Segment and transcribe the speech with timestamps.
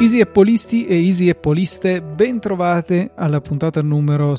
[0.00, 4.34] Easy Appolisti e Easy Appoliste, ben trovate alla puntata numero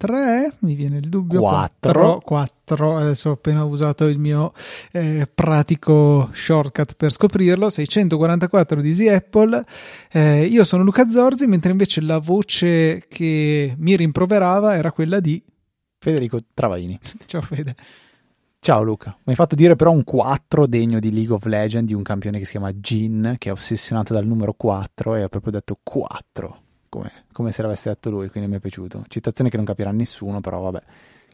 [0.00, 1.40] 643, mi viene il dubbio.
[1.40, 2.20] 4.
[2.24, 4.52] 4, adesso ho appena usato il mio
[4.92, 9.62] eh, pratico shortcut per scoprirlo, 644 di Easy Apple.
[10.10, 15.42] Eh, io sono Luca Zorzi, mentre invece la voce che mi rimproverava era quella di
[15.98, 16.98] Federico Travaini.
[17.26, 17.74] Ciao Fede.
[18.62, 21.94] Ciao Luca, mi hai fatto dire però un 4 degno di League of Legends di
[21.94, 25.52] un campione che si chiama Jin, che è ossessionato dal numero 4 e ha proprio
[25.52, 29.04] detto 4, come, come se l'avesse detto lui, quindi mi è piaciuto.
[29.08, 30.82] Citazione che non capirà nessuno, però vabbè,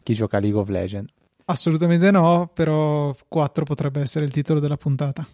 [0.01, 1.11] chi gioca a League of Legends.
[1.43, 5.27] Assolutamente no, però 4 potrebbe essere il titolo della puntata.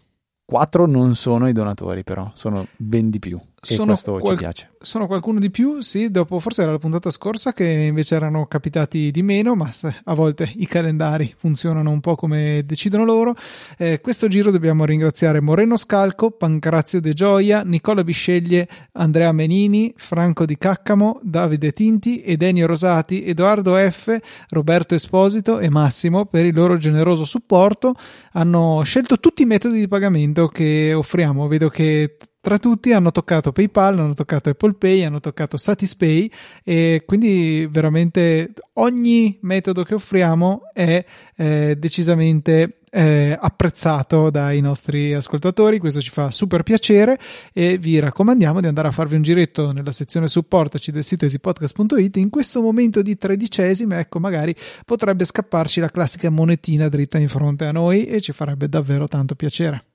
[0.46, 4.44] 4 non sono i donatori però, sono ben di più e Sono questo qual- ci
[4.44, 4.72] piace.
[4.84, 9.12] Sono qualcuno di più, sì, dopo forse era la puntata scorsa che invece erano capitati
[9.12, 9.72] di meno, ma
[10.04, 13.34] a volte i calendari funzionano un po' come decidono loro.
[13.78, 20.46] Eh, questo giro dobbiamo ringraziare Moreno Scalco, Pancrazio De Gioia, Nicola Bisceglie, Andrea Menini, Franco
[20.46, 24.18] Di Caccamo, Davide Tinti, Edenio Rosati, Edoardo F,
[24.50, 27.94] Roberto Esposito e Massimo per il loro generoso supporto.
[28.34, 31.48] Hanno scelto tutti i metodi di pagamento che offriamo.
[31.48, 36.30] Vedo che tra tutti hanno toccato PayPal, hanno toccato Apple Pay, hanno toccato Satispay
[36.62, 41.06] e quindi veramente ogni metodo che offriamo è
[41.38, 47.18] eh, decisamente eh, apprezzato dai nostri ascoltatori, questo ci fa super piacere
[47.54, 52.18] e vi raccomandiamo di andare a farvi un giretto nella sezione supportaci del sito easypodcast.it
[52.18, 57.64] in questo momento di tredicesime, ecco magari potrebbe scapparci la classica monetina dritta in fronte
[57.64, 59.86] a noi e ci farebbe davvero tanto piacere.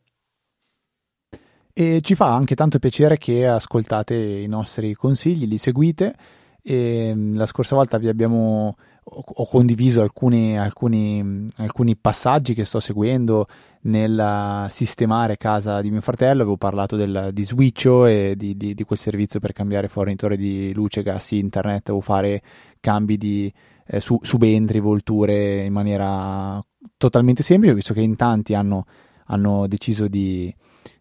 [1.80, 6.12] E ci fa anche tanto piacere che ascoltate i nostri consigli, li seguite.
[6.60, 12.80] E mm, la scorsa volta vi abbiamo ho condiviso alcuni, alcuni, alcuni passaggi che sto
[12.80, 13.46] seguendo
[13.82, 16.42] nel sistemare casa di mio fratello.
[16.42, 20.72] Avevo parlato del, di Switcho e di, di- di quel servizio per cambiare fornitore di
[20.74, 22.42] luce, gas, internet o fare
[22.80, 23.52] cambi di
[23.86, 26.60] eh, su- subentri, volture in maniera
[26.96, 28.84] totalmente semplice, visto che in tanti hanno,
[29.26, 30.52] hanno deciso di,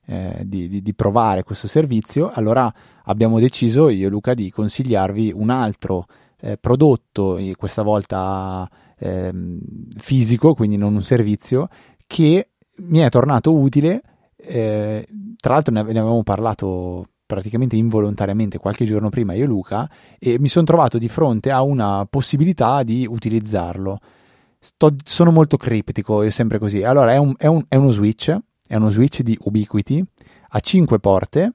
[0.07, 2.73] eh, di, di- di provare questo servizio, allora
[3.05, 6.05] abbiamo deciso io e Luca di consigliarvi un altro
[6.39, 9.59] eh, prodotto, eh, questa volta ehm,
[9.97, 11.67] fisico, quindi non un servizio,
[12.07, 14.01] che mi è tornato utile.
[14.37, 15.05] eh,
[15.39, 20.39] tra l'altro ne, ne avevamo parlato praticamente involontariamente qualche giorno prima io e Luca e
[20.39, 23.99] mi sono trovato di fronte a una possibilità di utilizzarlo.
[24.59, 26.83] Sto- sono molto criptico, è sempre così.
[26.83, 28.35] Allora, è, un- è un- è uno switch,
[28.67, 30.03] è uno switch di Ubiquiti
[30.49, 31.53] a 5 porte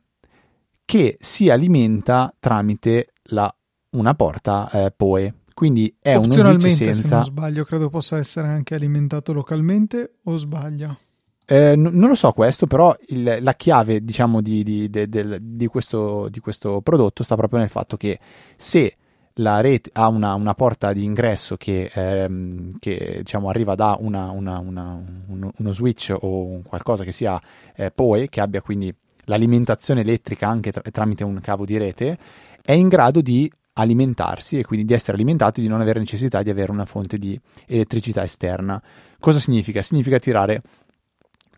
[0.85, 3.55] che si alimenta tramite la-
[3.91, 5.35] una porta eh, PoE.
[5.55, 7.15] Quindi è uno switch Opzionalmente, se senza.
[7.17, 10.99] non sbaglio, credo possa essere anche alimentato localmente o sbaglio?
[11.45, 15.39] Eh, n- non lo so questo, però il- la chiave, diciamo, di, di- de- del-
[15.41, 18.19] di questo, di questo prodotto sta proprio nel fatto che
[18.57, 18.97] se
[19.37, 24.31] la rete ha una, una porta di ingresso che, ehm, che, diciamo, arriva da una-
[24.31, 27.41] una- uno, uno switch o qualcosa che sia
[27.75, 28.95] eh, PoE, che abbia quindi
[29.25, 32.19] l'alimentazione elettrica anche tra- tramite un cavo di rete,
[32.63, 36.43] è in grado di alimentarsi e quindi di essere alimentato e di non avere necessità
[36.43, 38.83] di avere una fonte di elettricità esterna.
[39.19, 39.81] Cosa significa?
[39.83, 40.61] Significa tirare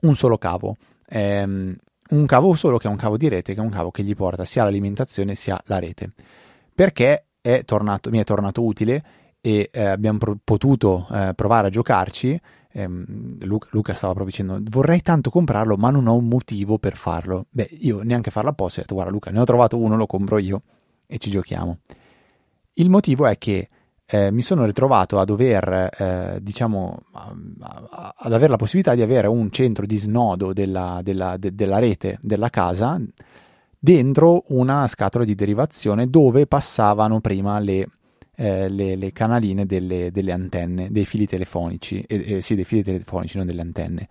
[0.03, 0.77] un solo cavo,
[1.09, 1.75] ehm,
[2.11, 4.15] un cavo solo che è un cavo di rete, che è un cavo che gli
[4.15, 6.11] porta sia l'alimentazione sia la rete.
[6.75, 9.05] Perché è tornato, mi è tornato utile
[9.43, 12.41] e eh, abbiamo pro- potuto eh, provare a giocarci.
[12.73, 16.97] ehm, Luca, Luca stava proprio dicendo vorrei tanto comprarlo ma non ho un motivo per
[16.97, 17.45] farlo.
[17.51, 20.39] Beh, io neanche farlo apposta, ho detto guarda Luca, ne ho trovato uno, lo compro
[20.39, 20.63] io
[21.07, 21.81] e ci giochiamo.
[22.75, 23.69] Il motivo è che
[24.07, 27.35] eh, mi sono ritrovato a dover, eh, diciamo, a-
[27.91, 31.79] a- ad avere la possibilità di avere un centro di snodo della, della- de- della
[31.79, 32.99] rete della casa
[33.85, 37.87] dentro una scatola di derivazione dove passavano prima le,
[38.35, 42.83] eh, le- le canaline delle, delle antenne, dei fili telefonici, eh, eh, sì, dei fili
[42.83, 44.09] telefonici, non delle antenne.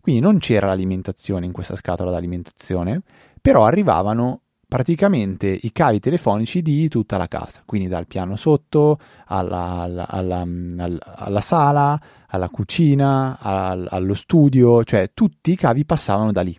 [0.00, 3.02] Quindi non c'era l'alimentazione in questa scatola d'alimentazione,
[3.40, 9.82] però arrivavano praticamente i cavi telefonici di tutta la casa, quindi dal piano sotto alla,
[9.82, 16.32] alla- alla- al- alla sala, alla cucina, al- allo studio, cioè tutti i cavi passavano
[16.32, 16.58] da lì.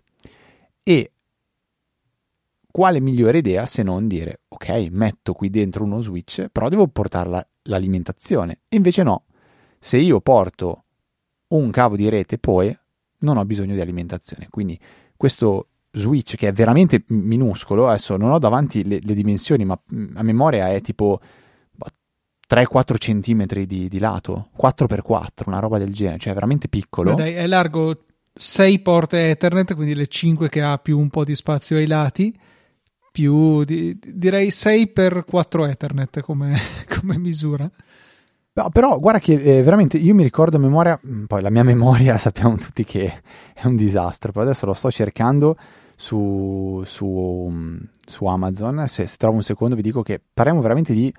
[0.82, 1.10] E
[2.74, 7.30] quale migliore idea se non dire ok, metto qui dentro uno switch, però devo portare
[7.30, 8.62] la- l'alimentazione.
[8.70, 9.26] Invece no,
[9.78, 10.86] se io porto
[11.50, 12.76] un cavo di rete poi
[13.18, 14.48] non ho bisogno di alimentazione.
[14.50, 14.76] Quindi
[15.16, 19.80] questo switch che è veramente minuscolo, adesso non ho davanti le, le dimensioni, ma
[20.14, 21.20] a memoria è tipo
[22.50, 27.14] 3-4 cm di, di, lato, 4x4, una roba del genere, cioè veramente piccolo.
[27.14, 28.04] Dai, è largo
[28.34, 32.36] 6 porte Ethernet, quindi le 5 che ha più un po' di spazio ai lati,
[33.14, 36.58] più di, direi 6 x 4 Ethernet come,
[36.98, 37.70] come misura.
[38.56, 41.62] No, però guarda che eh, veramente io mi ricordo a memoria, mm, poi la mia
[41.62, 43.22] memoria sappiamo tutti che
[43.52, 45.56] è un disastro, poi adesso lo sto cercando
[45.94, 50.92] su, su, mm, su Amazon, se, se, trovo un secondo vi dico che parliamo veramente
[50.92, 51.14] di,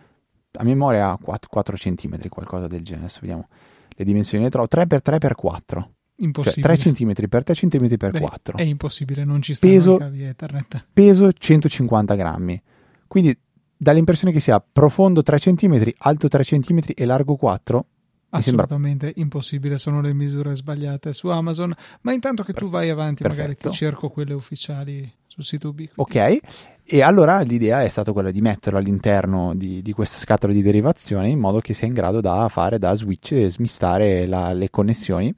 [0.57, 3.47] a memoria 4, 4 cm, qualcosa del genere, adesso vediamo
[3.87, 5.94] le dimensioni, le trovo 3x3x4.
[6.17, 6.75] Impossibile.
[6.75, 8.57] Cioè 3 cm per 3 cm per 4.
[8.57, 10.85] È impossibile, non ci stanno peso, cavi Ethernet.
[10.93, 12.61] Peso 150 grammi.
[13.07, 13.37] Quindi
[13.75, 17.85] dà l'impressione che sia profondo 3 cm, alto 3 cm e largo 4.
[18.29, 19.21] Assolutamente sembra...
[19.21, 21.73] impossibile, sono le misure sbagliate su Amazon.
[22.01, 23.41] Ma intanto che tu vai avanti, Perfetto.
[23.41, 25.99] magari ti cerco quelle ufficiali sul sito Ubiquiti.
[25.99, 26.37] Ok,
[26.85, 31.27] e allora l'idea è stata quella di metterlo all'interno di, di, questa scatola di derivazione
[31.29, 35.33] in modo che sia in grado da fare da switch e smistare la, le connessioni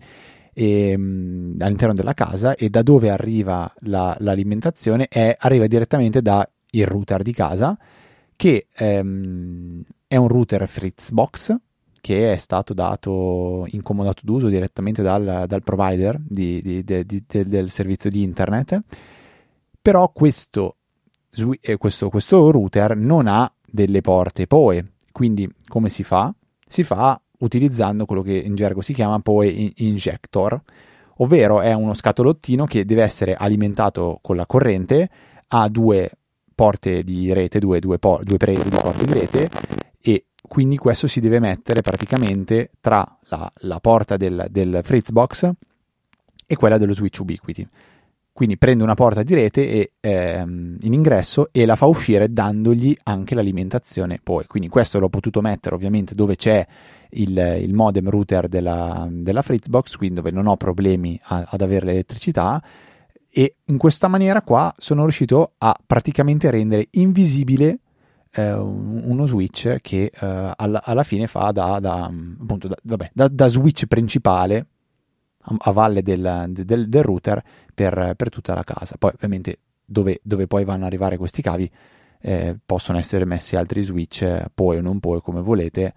[0.60, 6.50] e, ehm, all'interno della casa e da dove arriva la, l'alimentazione è, arriva direttamente dal
[6.72, 7.78] router di casa
[8.36, 11.56] che ehm, è un router Fritzbox
[12.02, 17.70] che è stato dato in comodato d'uso direttamente dal, dal provider di, di, di, del
[17.70, 18.82] servizio di internet
[19.80, 20.78] però questo,
[21.62, 26.34] eh, questo, questo router non ha delle porte PoE quindi come si fa?
[26.68, 30.60] si fa utilizzando quello che in gergo si chiama poi injector,
[31.18, 35.10] ovvero è uno scatolottino che deve essere alimentato con la corrente,
[35.48, 36.12] ha due
[36.54, 39.50] porte di rete, due, due, por- due prese di porte di rete
[40.02, 45.52] e quindi questo si deve mettere praticamente tra la, la porta del, del Fritzbox
[46.48, 47.68] e quella dello switch Ubiquiti.
[48.32, 52.96] Quindi prende una porta di rete e, ehm, in ingresso e la fa uscire dandogli
[53.04, 54.46] anche l'alimentazione poi.
[54.46, 56.66] Quindi questo l'ho potuto mettere ovviamente dove c'è
[57.12, 61.86] il, il modem router della, della, Fritzbox, quindi dove non ho problemi a, ad avere
[61.86, 62.62] l'elettricità
[63.30, 67.80] e in questa maniera qua sono riuscito a praticamente rendere invisibile
[68.32, 73.48] eh, uno switch che eh, alla, alla, fine fa da, da, appunto, da, vabbè, da
[73.48, 74.68] switch principale
[75.60, 77.42] a valle del, del, del router
[77.74, 78.96] per, per, tutta la casa.
[78.98, 81.70] Poi ovviamente dove, dove poi vanno ad arrivare questi cavi
[82.20, 85.94] eh, possono essere messi altri switch, poi o non poi come volete,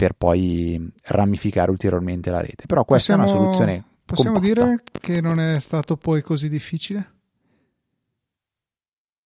[0.00, 2.64] per poi ramificare ulteriormente la rete.
[2.66, 3.84] Però questa possiamo, è una soluzione.
[4.06, 4.64] Possiamo compatta.
[4.64, 7.16] dire che non è stato poi così difficile?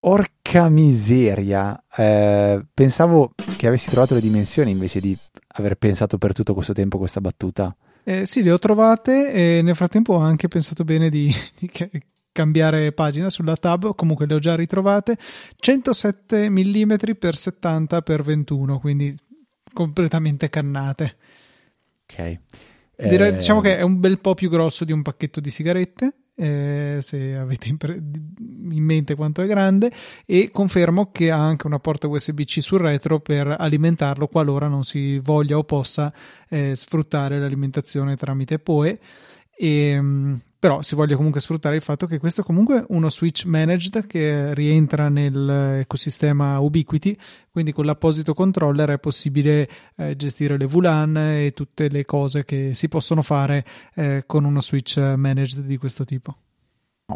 [0.00, 5.17] Orca miseria, eh, pensavo che avessi trovato le dimensioni invece di
[5.56, 7.75] aver pensato per tutto questo tempo questa battuta.
[8.03, 11.71] Eh, sì, le ho trovate e nel frattempo ho anche pensato bene di, di
[12.32, 15.17] cambiare pagina sulla tab, comunque le ho già ritrovate.
[15.55, 19.17] 107 mm x 70 x 21, quindi
[19.75, 21.17] completamente cannate.
[22.05, 22.38] Ok.
[22.97, 23.37] Direi, eh...
[23.37, 27.37] Diciamo che è un bel po' più grosso di un pacchetto di sigarette eh, se
[27.37, 29.93] avete in, pre- in, mente quanto è grande
[30.26, 35.19] e confermo che ha anche una porta USB-C sul retro per alimentarlo qualora non si
[35.19, 36.12] voglia o possa
[36.49, 38.99] eh, sfruttare l'alimentazione tramite PoE
[39.56, 43.44] e, mm, però si voglia comunque sfruttare il fatto che questo è comunque uno switch
[43.44, 47.14] managed che rientra nell'ecosistema Ubiquiti,
[47.50, 52.73] quindi con l'apposito controller è possibile eh, gestire le VLAN e tutte le cose che
[52.73, 53.62] si possono fare
[53.94, 56.35] eh, con uno switch managed di questo tipo.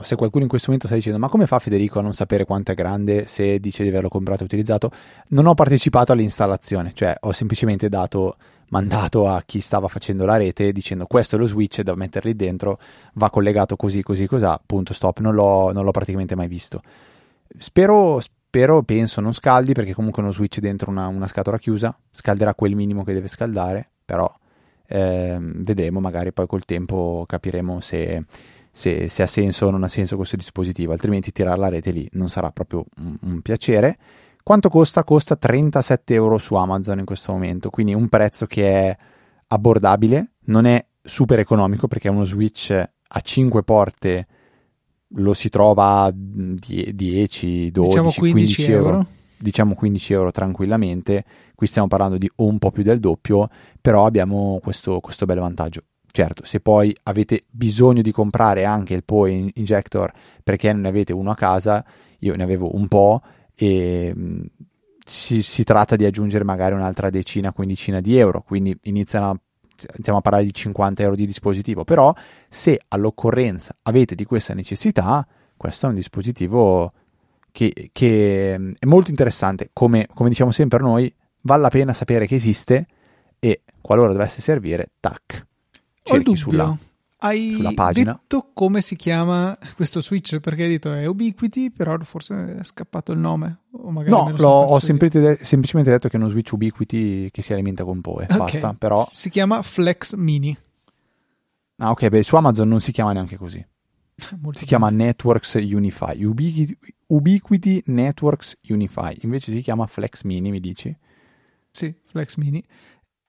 [0.03, 2.73] Se qualcuno in questo momento sta dicendo ma come fa Federico a non sapere quanto
[2.73, 4.91] è grande se dice di averlo comprato e utilizzato,
[5.29, 8.37] non ho partecipato all'installazione, cioè ho semplicemente dato
[8.69, 12.79] mandato a chi stava facendo la rete dicendo questo è lo switch da metterli dentro,
[13.15, 16.83] va collegato così, così, così, punto stop, non l'ho, non l'ho praticamente mai visto.
[17.57, 22.55] Spero, spero, penso non scaldi perché comunque uno switch dentro una, una scatola chiusa, scalderà
[22.55, 24.31] quel minimo che deve scaldare, però
[24.87, 28.25] ehm, vedremo, magari poi col tempo capiremo se,
[28.79, 32.09] se, se, ha senso o non ha senso questo dispositivo, altrimenti tirare la rete lì
[32.13, 33.99] non sarà proprio un, un piacere.
[34.41, 35.03] Quanto costa?
[35.03, 38.97] Costa 37 euro su Amazon in questo momento, quindi un prezzo che è
[39.49, 44.27] abbordabile, non è super economico perché uno Switch a 5 porte
[45.17, 48.89] lo si trova a 10, 12, diciamo 15, 15 euro.
[48.89, 49.07] euro.
[49.41, 51.25] Diciamo 15 euro tranquillamente.
[51.57, 53.49] Qui stiamo parlando di un po' più del doppio,
[53.81, 55.83] però abbiamo questo, questo bel vantaggio.
[56.11, 60.11] Certo, se poi avete bisogno di comprare anche il POE injector
[60.43, 61.85] perché non ne avete uno a casa,
[62.21, 63.23] io ne avevo un po',
[63.55, 64.15] e
[65.05, 69.41] si, si, tratta di aggiungere magari un'altra decina, quindicina di euro, quindi iniziano a,
[69.95, 72.13] iniziamo a parlare di 50 euro di dispositivo, però
[72.49, 76.93] se all'occorrenza avete di questa necessità, questo è un dispositivo
[77.53, 79.71] che, che è molto interessante.
[79.73, 81.13] Come, come, diciamo sempre noi,
[81.43, 82.87] vale la pena sapere che esiste
[83.39, 85.47] e qualora dovesse servire, tac,
[86.09, 86.77] cerchi sulla,
[87.19, 88.13] hai sulla pagina.
[88.13, 90.39] detto come si chiama questo switch?
[90.41, 93.61] Perché hai detto è Ubiquiti, però forse è scappato il nome.
[93.71, 98.25] no, ho semplicemente, semplicemente detto che è uno switch Ubiquiti che si alimenta con PoE.
[98.25, 98.37] Okay.
[98.37, 99.07] Basta, però...
[99.11, 100.57] Si chiama Flex Mini.
[101.77, 103.65] Ah, ok, beh, su Amazon non si chiama neanche così.
[104.41, 106.23] Molto si chiama Networks Unify.
[106.25, 109.17] Ubiquiti, Ubiquiti Networks Unify.
[109.21, 110.97] Invece si chiama Flex Mini, mi dici?
[111.71, 112.65] Sì, Flex Mini.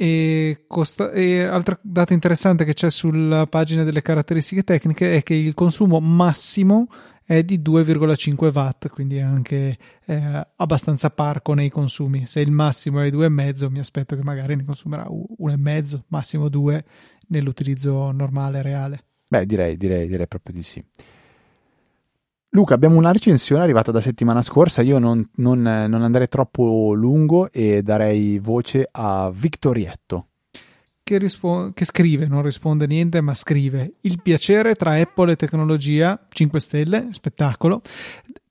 [0.01, 5.33] E, costa, e altro dato interessante che c'è sulla pagina delle caratteristiche tecniche è che
[5.33, 6.87] il consumo massimo
[7.25, 12.25] è di 2,5 watt, quindi anche eh, abbastanza parco nei consumi.
[12.25, 16.85] Se il massimo è 2,5, mi aspetto che magari ne consumerà 1,5, massimo 2
[17.27, 19.03] nell'utilizzo normale, reale.
[19.27, 20.81] Beh, direi, direi, direi proprio di sì.
[22.51, 24.81] Luca, abbiamo una recensione arrivata da settimana scorsa.
[24.81, 30.29] Io non, non, non andrei troppo lungo e darei voce a Victorietto.
[31.03, 36.25] Che, rispo- che, scrive, non risponde niente, ma scrive: Il piacere tra Apple e tecnologia,
[36.27, 37.81] 5 stelle, spettacolo.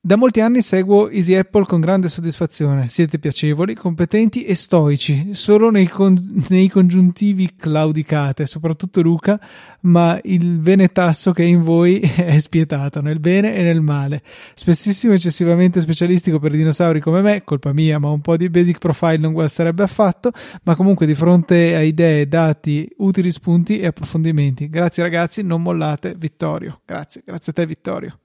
[0.01, 2.87] Da molti anni seguo Easy Apple con grande soddisfazione.
[2.87, 9.37] Siete piacevoli, competenti e stoici, solo nei, con- nei congiuntivi claudicate, soprattutto Luca,
[9.81, 14.23] ma il venetasso che è in voi è spietato nel bene e nel male.
[14.53, 19.17] Spessissimo eccessivamente specialistico per dinosauri come me, colpa mia, ma un po' di basic profile
[19.17, 20.31] non guasterebbe affatto,
[20.63, 24.69] ma comunque di fronte a idee, dati, utili spunti e approfondimenti.
[24.69, 26.79] Grazie ragazzi, non mollate, Vittorio.
[26.85, 28.19] Grazie, grazie a te Vittorio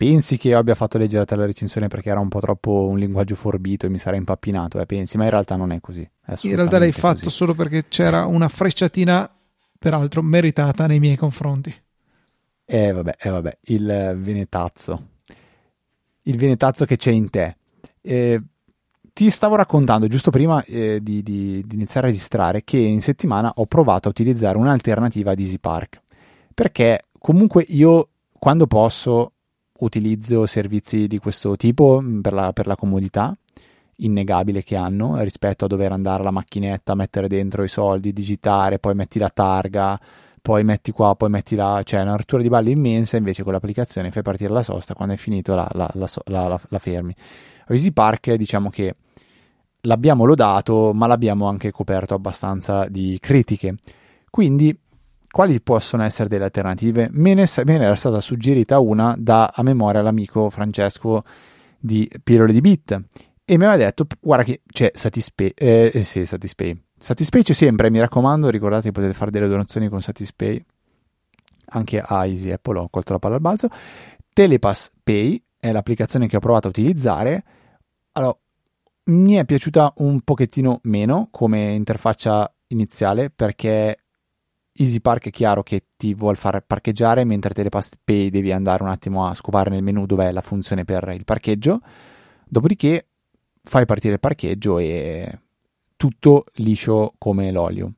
[0.00, 2.86] pensi che io abbia fatto leggere a te la recensione perché era un po' troppo
[2.88, 6.08] un linguaggio forbito e mi sarei impappinato, eh, pensi, ma in realtà non è così.
[6.24, 7.36] È in realtà l'hai fatto così.
[7.36, 9.30] solo perché c'era una frecciatina,
[9.78, 11.74] peraltro meritata nei miei confronti.
[12.64, 15.08] Eh vabbè, eh, vabbè, il venetazzo.
[16.22, 17.56] Il venetazzo che c'è in te.
[18.00, 18.40] Eh,
[19.12, 23.52] ti stavo raccontando giusto prima eh, di, di, di, iniziare a registrare che in settimana
[23.54, 26.00] ho provato a utilizzare un'alternativa ad Easy Park
[26.54, 29.32] perché comunque io quando posso
[29.80, 33.36] utilizzo servizi di questo tipo mm, per la, per la comodità
[34.02, 38.94] innegabile che hanno rispetto a dover andare alla macchinetta, mettere dentro i soldi, digitare, poi
[38.94, 40.00] metti la targa,
[40.40, 44.10] poi metti qua, poi metti là, cioè una rottura di balle immensa, invece con l'applicazione
[44.10, 47.14] fai partire la sosta, quando è finito la, la, la, la fermi.
[47.68, 48.96] Easy Park diciamo che
[49.82, 53.76] l'abbiamo lodato, ma l'abbiamo anche coperto abbastanza di critiche.
[54.30, 54.76] Quindi
[55.30, 57.08] quali possono essere delle alternative?
[57.12, 61.24] Me ne, me ne era stata suggerita una da a memoria l'amico Francesco
[61.78, 63.00] di Pillole di Bit
[63.44, 66.80] e mi aveva detto guarda che c'è Satispay, eh, eh, sì, Satispay.
[66.98, 70.64] Satispay c'è sempre, mi raccomando, ricordate che potete fare delle donazioni con Satispay
[71.72, 73.68] anche a Easy Apple, ho colto la palla al balzo.
[74.32, 77.44] Telepass Pay è l'applicazione che ho provato a utilizzare.
[78.12, 78.36] Allora,
[79.04, 83.99] mi è piaciuta un pochettino meno come interfaccia iniziale perché
[84.80, 88.88] Easy Park è chiaro che ti vuol far parcheggiare, mentre Telepass Pay devi andare un
[88.88, 91.80] attimo a scovare nel menu dov'è la funzione per il parcheggio.
[92.48, 93.08] Dopodiché
[93.62, 95.38] fai partire il parcheggio e
[95.96, 97.92] tutto liscio come l'olio.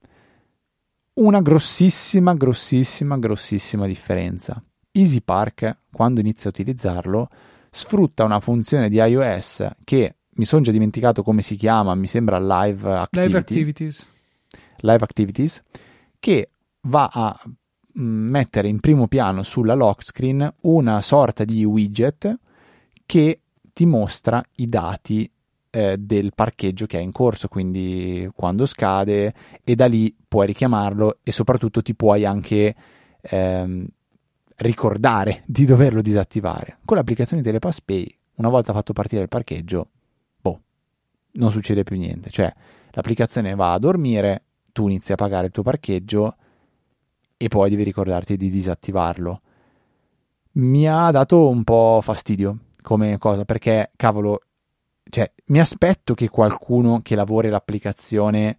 [1.14, 4.60] Una grossissima, grossissima, grossissima differenza.
[4.90, 7.28] Easy Park, quando inizio a utilizzarlo,
[7.70, 12.40] sfrutta una funzione di iOS che mi sono già dimenticato come si chiama, mi sembra
[12.40, 14.06] Live Activity, Live Activities.
[14.78, 15.62] Live Activities
[16.18, 16.51] che
[16.82, 17.40] va a
[17.98, 22.38] mm, mettere in primo piano sulla lock screen una sorta di widget
[23.06, 23.40] che
[23.72, 25.30] ti mostra i dati
[25.70, 29.34] eh, del parcheggio che è in corso, quindi quando scade
[29.64, 32.74] e da lì puoi richiamarlo e soprattutto ti puoi anche
[33.20, 33.86] ehm,
[34.56, 36.78] ricordare di doverlo disattivare.
[36.84, 39.88] Con l'applicazione Telepass Pay, una volta fatto partire il parcheggio,
[40.40, 40.60] boh,
[41.32, 42.52] non succede più niente, cioè
[42.90, 46.36] l'applicazione va a dormire, tu inizi a pagare il tuo parcheggio
[47.42, 49.40] e poi devi ricordarti di disattivarlo.
[50.52, 54.42] Mi ha dato un po' fastidio come cosa perché, cavolo,
[55.10, 58.58] cioè, mi aspetto che qualcuno che lavori l'applicazione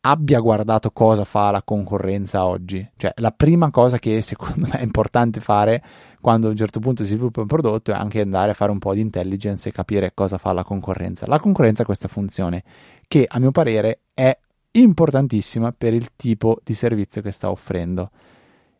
[0.00, 2.84] abbia guardato cosa fa la concorrenza oggi.
[2.96, 5.80] Cioè, la prima cosa che secondo me è importante fare
[6.20, 8.80] quando a un certo punto si sviluppa un prodotto è anche andare a fare un
[8.80, 11.26] po' di intelligence e capire cosa fa la concorrenza.
[11.28, 12.64] La concorrenza ha questa funzione
[13.06, 14.36] che a mio parere è
[14.80, 18.10] importantissima per il tipo di servizio che sta offrendo.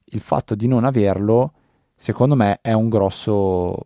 [0.05, 1.53] Il fatto di non averlo,
[1.95, 3.77] secondo me, è un grosso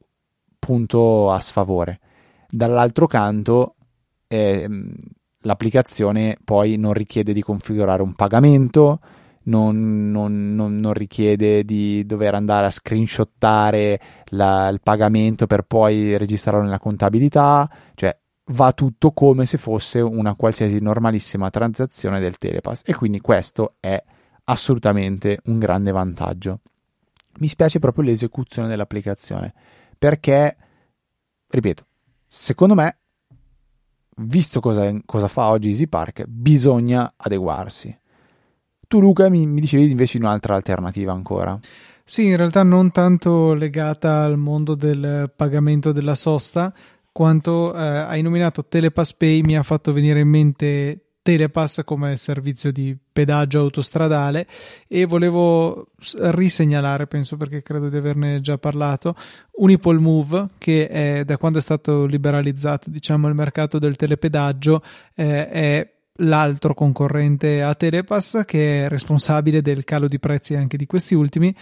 [0.58, 2.00] punto a sfavore.
[2.48, 3.76] Dall'altro canto,
[4.28, 4.68] eh,
[5.40, 9.00] l'applicazione poi non richiede di configurare un pagamento,
[9.44, 16.18] non, non, non, non, richiede di dover andare a screenshottare la, il pagamento per poi
[16.18, 18.16] registrarlo nella contabilità, cioè
[18.50, 24.02] va tutto come se fosse una qualsiasi normalissima transazione del Telepass e quindi questo è
[24.44, 26.60] assolutamente un grande vantaggio.
[27.38, 29.52] Mi spiace proprio l'esecuzione dell'applicazione
[29.98, 30.56] perché,
[31.48, 31.86] ripeto,
[32.26, 32.98] secondo me,
[34.16, 37.96] visto cosa, cosa fa oggi Easy Park, bisogna adeguarsi.
[38.88, 41.58] Tu Luca mi, mi dicevi invece di un'altra alternativa ancora.
[42.02, 46.74] Sì, in realtà non tanto legata al mondo del pagamento della sosta,
[47.12, 52.72] quanto eh, hai nominato Telepass Pay mi ha fatto venire in mente Telepass come servizio
[52.72, 54.46] di pedaggio autostradale
[54.88, 59.14] e volevo risegnalare, penso perché credo di averne già parlato,
[59.52, 64.82] Unipol Move che è, da quando è stato liberalizzato diciamo il mercato del telepedaggio
[65.14, 70.86] eh, è l'altro concorrente a Telepass che è responsabile del calo di prezzi anche di
[70.86, 71.54] questi ultimi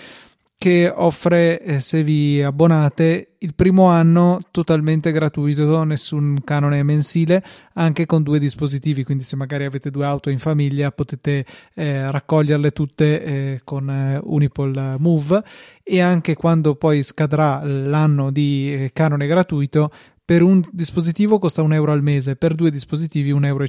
[0.58, 8.06] che offre eh, se vi abbonate il primo anno totalmente gratuito, nessun canone mensile, anche
[8.06, 13.22] con due dispositivi, quindi se magari avete due auto in famiglia potete eh, raccoglierle tutte
[13.22, 15.44] eh, con eh, Unipol Move.
[15.84, 19.92] E anche quando poi scadrà l'anno di eh, canone gratuito
[20.28, 23.64] per un dispositivo costa un euro al mese, per due dispositivi 1,50 euro,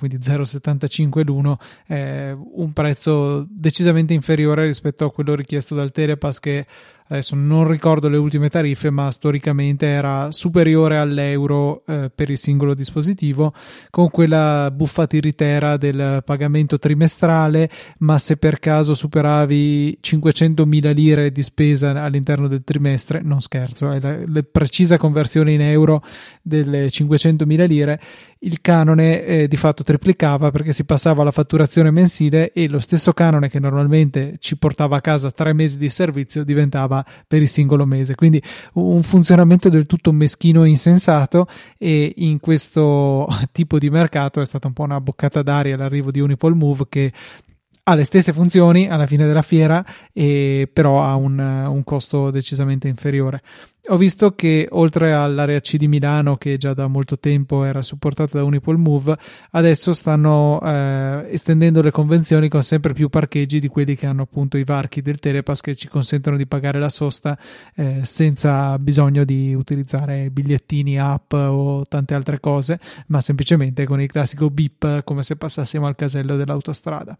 [0.00, 6.66] quindi 0,75 l'uno, eh, un prezzo decisamente inferiore rispetto a quello richiesto dal Telepass che
[7.12, 12.74] adesso non ricordo le ultime tariffe, ma storicamente era superiore all'euro eh, per il singolo
[12.74, 13.52] dispositivo,
[13.90, 21.42] con quella buffa tiritera del pagamento trimestrale, ma se per caso superavi 500.000 lire di
[21.42, 25.91] spesa all'interno del trimestre, non scherzo, è la, la precisa conversione in euro
[26.40, 28.00] delle 500.000 lire,
[28.44, 33.12] il canone eh, di fatto triplicava perché si passava alla fatturazione mensile e lo stesso
[33.12, 37.86] canone che normalmente ci portava a casa tre mesi di servizio diventava per il singolo
[37.86, 38.14] mese.
[38.14, 38.42] Quindi
[38.74, 41.46] un funzionamento del tutto meschino e insensato
[41.78, 46.20] e in questo tipo di mercato è stata un po' una boccata d'aria l'arrivo di
[46.20, 47.12] Unipol Move che
[47.84, 52.86] ha le stesse funzioni alla fine della fiera, e però ha un, un, costo decisamente
[52.86, 53.42] inferiore.
[53.88, 58.38] Ho visto che oltre all'area C di Milano, che già da molto tempo era supportata
[58.38, 59.18] da Unipol Move,
[59.50, 64.56] adesso stanno eh, estendendo le convenzioni con sempre più parcheggi di quelli che hanno appunto
[64.56, 67.36] i varchi del Telepass che ci consentono di pagare la sosta
[67.74, 74.08] eh, senza bisogno di utilizzare bigliettini, app o tante altre cose, ma semplicemente con il
[74.08, 77.16] classico bip come se passassimo al casello dell'autostrada.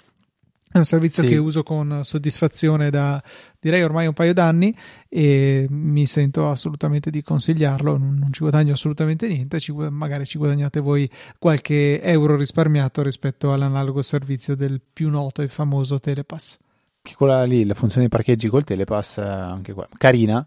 [0.72, 1.28] È un servizio sì.
[1.28, 3.22] che uso con soddisfazione da
[3.60, 4.74] direi ormai un paio d'anni
[5.06, 7.98] e mi sento assolutamente di consigliarlo.
[7.98, 11.08] Non, ci guadagno assolutamente niente, ci, magari ci guadagnate voi
[11.38, 16.56] qualche euro risparmiato rispetto all'analogo servizio del più noto e famoso Telepass.
[17.02, 20.46] Che quella lì, la funzione di parcheggi col Telepass, anche qua, carina,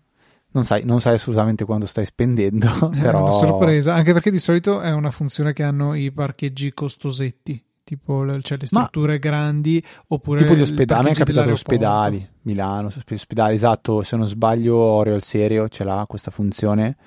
[0.53, 2.89] non sai, non sai, assolutamente quando stai spendendo.
[2.91, 3.21] È però...
[3.21, 8.25] una sorpresa, anche perché di solito è una funzione che hanno i parcheggi costosetti tipo
[8.41, 10.99] cioè le strutture Ma, grandi oppure tipo gli ospedali.
[10.99, 14.01] A me è capitato ospedali, Milano, ospedali, esatto.
[14.01, 16.97] Se non sbaglio, Oreo al serio ce l'ha questa funzione.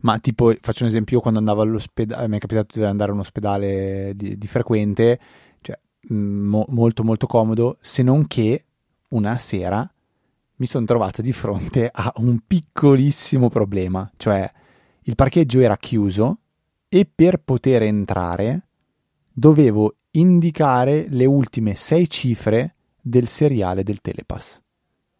[0.00, 3.20] Ma tipo, faccio un esempio, quando andavo all'ospedale, mi è capitato di andare a un
[3.20, 5.20] ospedale di, di frequente,
[5.60, 5.78] cioè
[6.12, 8.64] mm, mo, molto molto comodo, se non che
[9.10, 9.88] una sera
[10.56, 14.50] mi sono trovato di fronte a un piccolissimo problema, cioè
[15.02, 16.38] il parcheggio era chiuso
[16.88, 18.66] e per poter entrare
[19.32, 24.60] dovevo indicare le ultime sei cifre del seriale del Telepass.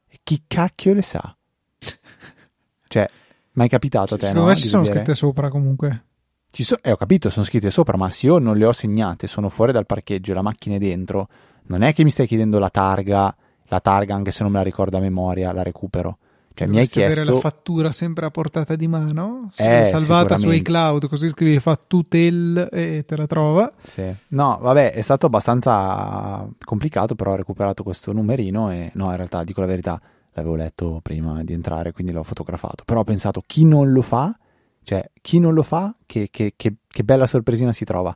[0.09, 1.37] E chi cacchio le sa?
[2.89, 3.09] cioè,
[3.53, 4.27] mai capitato a te?
[4.27, 5.01] Secondo no, me ci sono vedere?
[5.01, 6.05] scritte sopra comunque.
[6.51, 9.27] Ci so- eh, ho capito, sono scritte sopra, ma se io non le ho segnate,
[9.27, 11.29] sono fuori dal parcheggio la macchina è dentro,
[11.65, 14.65] non è che mi stai chiedendo la targa, la targa anche se non me la
[14.65, 16.19] ricordo a memoria, la recupero.
[16.55, 17.21] Cioè, mi hai chiesto...
[17.21, 22.69] avere la fattura sempre a portata di mano, eh, salvata su iCloud, così scrivi fattutel
[22.71, 23.73] e te la trova.
[23.81, 24.13] Sì.
[24.29, 29.45] No, vabbè, è stato abbastanza complicato, però ho recuperato questo numerino e no, in realtà
[29.45, 30.01] dico la verità,
[30.33, 32.85] l'avevo letto prima di entrare, quindi l'ho fotografato.
[32.85, 34.37] Però ho pensato, chi non lo fa,
[34.83, 38.15] cioè, chi non lo fa, che, che, che, che bella sorpresina si trova.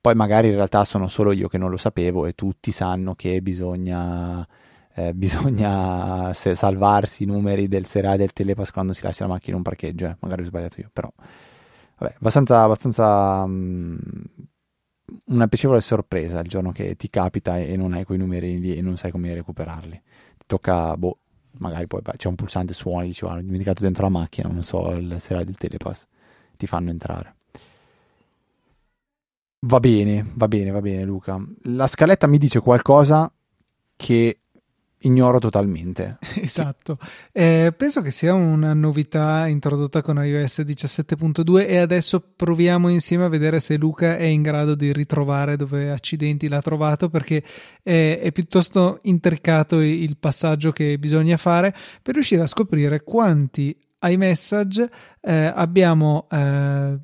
[0.00, 3.42] Poi magari in realtà sono solo io che non lo sapevo e tutti sanno che
[3.42, 4.46] bisogna
[4.98, 9.58] eh, bisogna salvarsi i numeri del seriale del telepass quando si lascia la macchina in
[9.58, 10.16] un parcheggio, eh.
[10.20, 11.08] magari ho sbagliato io, però
[11.98, 13.96] vabbè, abbastanza, abbastanza um,
[15.26, 18.82] una piacevole sorpresa il giorno che ti capita e non hai quei numeri lì e
[18.82, 20.02] non sai come recuperarli.
[20.38, 21.18] Ti tocca, boh,
[21.58, 25.16] magari poi c'è un pulsante suoni, dici, ho dimenticato dentro la macchina, non so, il
[25.20, 26.06] seriale del telepass,
[26.56, 27.36] ti fanno entrare.
[29.60, 31.40] Va bene, va bene, va bene Luca.
[31.62, 33.30] La scaletta mi dice qualcosa
[33.96, 34.40] che
[35.00, 36.18] ignoro totalmente.
[36.48, 36.98] Esatto,
[37.32, 43.28] eh, penso che sia una novità introdotta con iOS 17.2 e adesso proviamo insieme a
[43.28, 47.42] vedere se Luca è in grado di ritrovare dove accidenti l'ha trovato perché
[47.82, 54.88] è, è piuttosto intricato il passaggio che bisogna fare per riuscire a scoprire quanti iMessage
[55.20, 56.98] eh, abbiamo eh,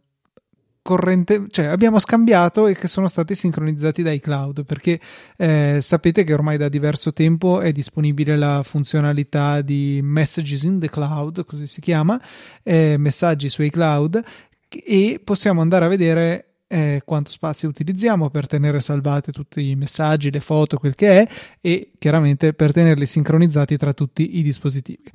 [0.84, 5.00] corrente, cioè abbiamo scambiato e che sono stati sincronizzati dai cloud perché
[5.38, 10.90] eh, sapete che ormai da diverso tempo è disponibile la funzionalità di Messages in the
[10.90, 12.20] Cloud, così si chiama,
[12.62, 14.22] eh, messaggi sui cloud
[14.68, 20.30] e possiamo andare a vedere eh, quanto spazio utilizziamo per tenere salvate tutti i messaggi,
[20.30, 21.28] le foto, quel che è
[21.62, 25.10] e chiaramente per tenerli sincronizzati tra tutti i dispositivi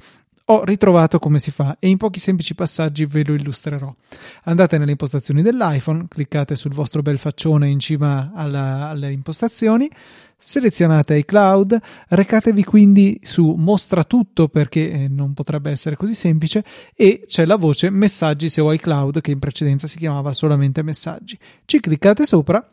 [0.52, 3.94] ho ritrovato come si fa e in pochi semplici passaggi ve lo illustrerò.
[4.44, 9.90] Andate nelle impostazioni dell'iPhone, cliccate sul vostro bel faccione in cima alla, alle impostazioni,
[10.36, 16.64] selezionate iCloud, recatevi quindi su mostra tutto perché eh, non potrebbe essere così semplice
[16.96, 21.38] e c'è la voce messaggi se ho iCloud che in precedenza si chiamava solamente messaggi.
[21.66, 22.68] Ci cliccate sopra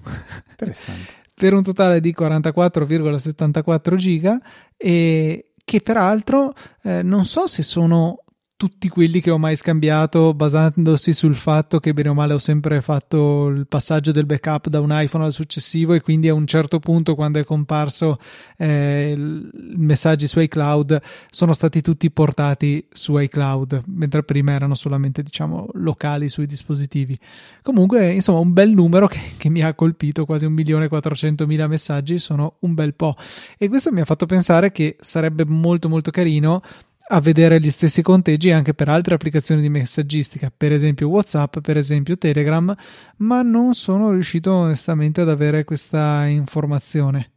[0.50, 1.24] Interessante.
[1.36, 4.40] per un totale di 44,74 giga
[4.78, 6.54] e che peraltro
[6.84, 8.24] eh, non so se sono
[8.58, 12.80] tutti quelli che ho mai scambiato basandosi sul fatto che bene o male ho sempre
[12.80, 16.80] fatto il passaggio del backup da un iPhone al successivo e quindi a un certo
[16.80, 18.18] punto quando è comparso
[18.58, 25.22] eh, i messaggi su iCloud sono stati tutti portati su iCloud mentre prima erano solamente
[25.22, 27.20] diciamo locali sui dispositivi.
[27.62, 32.74] Comunque insomma un bel numero che, che mi ha colpito quasi 1.400.000 messaggi sono un
[32.74, 33.18] bel po'
[33.58, 36.62] e questo mi ha fatto pensare che sarebbe molto molto carino
[37.08, 41.78] a vedere gli stessi conteggi anche per altre applicazioni di messaggistica, per esempio WhatsApp, per
[41.78, 42.76] esempio Telegram,
[43.18, 47.32] ma non sono riuscito onestamente ad avere questa informazione.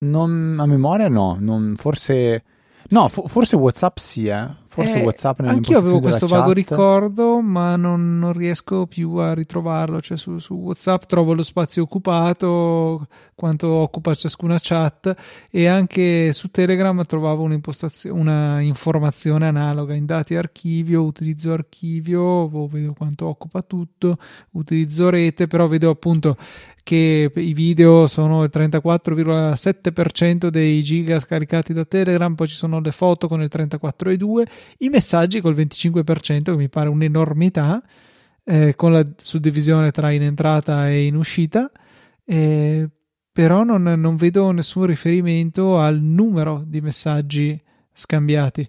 [0.00, 2.42] Non a memoria no, non, forse
[2.90, 4.66] No, fo- forse WhatsApp sì, eh.
[4.78, 10.00] Forse eh, WhatsApp Anch'io avevo questo vago ricordo, ma non, non, riesco più a ritrovarlo.
[10.00, 15.14] Cioè, su, su, WhatsApp trovo lo spazio occupato, quanto occupa ciascuna chat,
[15.50, 23.26] e anche su Telegram trovavo una informazione analoga in dati archivio, utilizzo archivio, vedo quanto
[23.26, 24.18] occupa tutto,
[24.52, 26.36] utilizzo rete, però vedo appunto
[26.88, 32.92] che i video sono il 34,7% dei giga scaricati da Telegram, poi ci sono le
[32.92, 34.42] foto con il 34,2%,
[34.78, 37.82] i messaggi col 25%, che mi pare un'enormità,
[38.42, 41.70] eh, con la suddivisione tra in entrata e in uscita,
[42.24, 42.88] eh,
[43.30, 48.62] però non, non vedo nessun riferimento al numero di messaggi scambiati.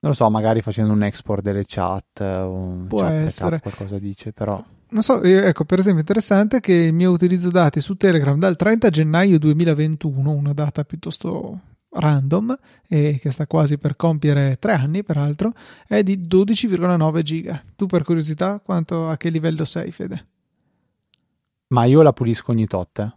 [0.00, 3.60] Non lo so, magari facendo un export delle chat o Può chat essere.
[3.60, 7.96] qualcosa dice, però non so, ecco per esempio interessante che il mio utilizzo dati su
[7.96, 12.56] Telegram dal 30 gennaio 2021, una data piuttosto random
[12.88, 15.52] e che sta quasi per compiere tre anni peraltro,
[15.86, 17.62] è di 12,9 giga.
[17.74, 20.26] Tu per curiosità quanto, a che livello sei Fede?
[21.68, 22.98] Ma io la pulisco ogni tot.
[22.98, 23.14] Eh.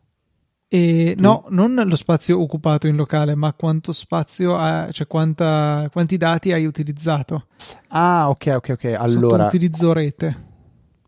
[0.71, 6.15] E no, non lo spazio occupato in locale, ma quanto spazio ha, cioè quanta, quanti
[6.15, 7.47] dati hai utilizzato.
[7.89, 8.95] Ah, ok, ok, ok.
[8.97, 10.47] Allora, utilizzo rete.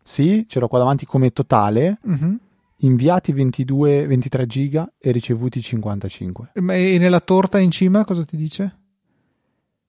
[0.02, 1.98] Sì, ce l'ho qua davanti come totale.
[2.02, 2.38] Uh-huh.
[2.84, 6.50] Inviati 22, 23 giga e ricevuti 55.
[6.54, 6.60] E
[6.98, 8.78] nella torta in cima cosa ti dice?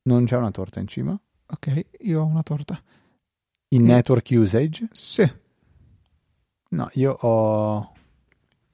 [0.04, 1.20] Non c'è una torta in cima.
[1.48, 2.80] Ok, io ho una torta.
[3.70, 3.88] In e...
[3.88, 4.88] network usage?
[4.92, 5.30] Sì.
[6.70, 7.92] No, io ho...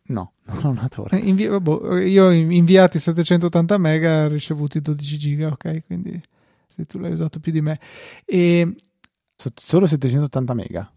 [0.04, 1.16] No, non ho una torta.
[1.16, 1.48] Eh, invi...
[1.60, 5.86] boh, io ho inviati 780 mega, ricevuti 12 giga, ok?
[5.86, 6.22] Quindi
[6.68, 7.80] se tu l'hai usato più di me.
[8.26, 8.76] E...
[9.56, 10.92] Solo 780 mega?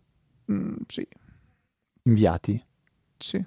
[0.53, 1.07] Mm, sì.
[2.05, 2.63] Inviati?
[3.17, 3.45] Sì.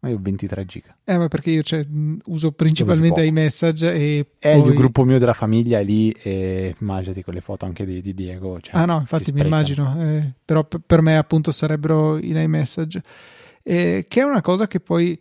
[0.00, 0.96] Ma io ho 23 giga.
[1.04, 1.86] Eh, ma perché io cioè,
[2.24, 4.26] uso principalmente iMessage e.
[4.38, 4.68] Eh, poi...
[4.68, 8.14] il gruppo mio della famiglia è lì e immaginati con le foto anche di, di
[8.14, 8.60] Diego.
[8.60, 9.94] Cioè, ah, no, infatti mi immagino.
[10.00, 13.02] Eh, però per me, appunto, sarebbero in iMessage.
[13.62, 15.18] Eh, che è una cosa che poi.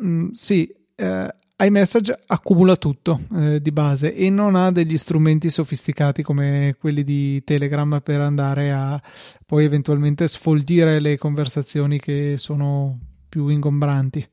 [0.00, 5.50] Mh, mm, sì, eh, iMessage accumula tutto eh, di base e non ha degli strumenti
[5.50, 9.00] sofisticati come quelli di Telegram per andare a
[9.46, 14.26] poi eventualmente sfoltire le conversazioni che sono più ingombranti.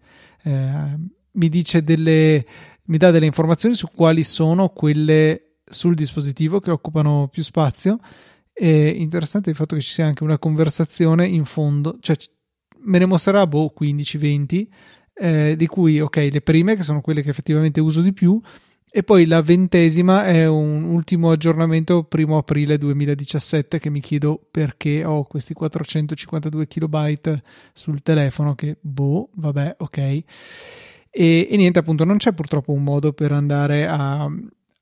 [0.44, 0.98] Eh,
[1.34, 2.46] mi dice delle
[2.86, 8.00] mi dà delle informazioni su quali sono quelle sul dispositivo che occupano più spazio.
[8.52, 12.18] È interessante il fatto che ci sia anche una conversazione in fondo, cioè
[12.84, 14.68] me ne mostrerà boh 15-20,
[15.14, 18.42] eh, di cui ok, le prime che sono quelle che effettivamente uso di più,
[18.94, 25.06] e poi la ventesima è un ultimo aggiornamento primo aprile 2017 che mi chiedo perché
[25.06, 29.98] ho questi 452 kilobyte sul telefono che boh, vabbè, ok.
[29.98, 30.26] E,
[31.10, 34.30] e niente, appunto, non c'è purtroppo un modo per andare a,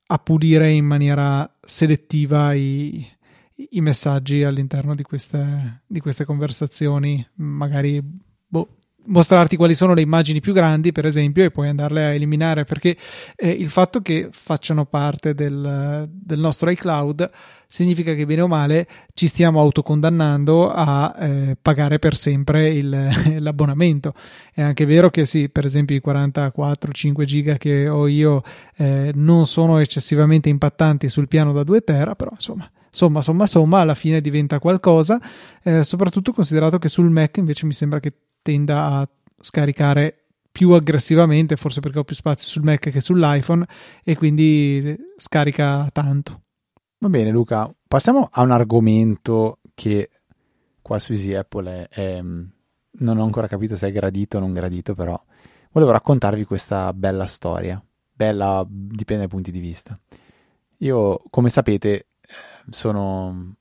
[0.06, 3.06] a pulire in maniera selettiva i,
[3.54, 8.02] i messaggi all'interno di queste, di queste conversazioni, magari
[8.46, 12.64] boh, mostrarti quali sono le immagini più grandi, per esempio, e poi andarle a eliminare,
[12.64, 12.96] perché
[13.36, 17.30] eh, il fatto che facciano parte del, del, nostro iCloud
[17.66, 23.08] significa che bene o male ci stiamo autocondannando a eh, pagare per sempre il,
[23.40, 24.14] l'abbonamento.
[24.52, 28.42] È anche vero che sì, per esempio i 44-5 giga che ho io
[28.76, 33.80] eh, non sono eccessivamente impattanti sul piano da 2 tera, però insomma somma, somma, somma,
[33.80, 35.20] alla fine diventa qualcosa,
[35.62, 41.56] eh, soprattutto considerato che sul Mac invece mi sembra che tenda a scaricare più aggressivamente,
[41.56, 43.66] forse perché ho più spazio sul Mac che sull'iPhone
[44.04, 46.42] e quindi scarica tanto.
[46.98, 50.10] Va bene Luca, passiamo a un argomento che
[50.82, 54.52] qua su Easy Apple è, è, non ho ancora capito se è gradito o non
[54.52, 55.18] gradito, però
[55.70, 57.82] volevo raccontarvi questa bella storia.
[58.12, 59.98] Bella dipende dai punti di vista.
[60.78, 62.08] Io, come sapete,
[62.68, 63.54] sono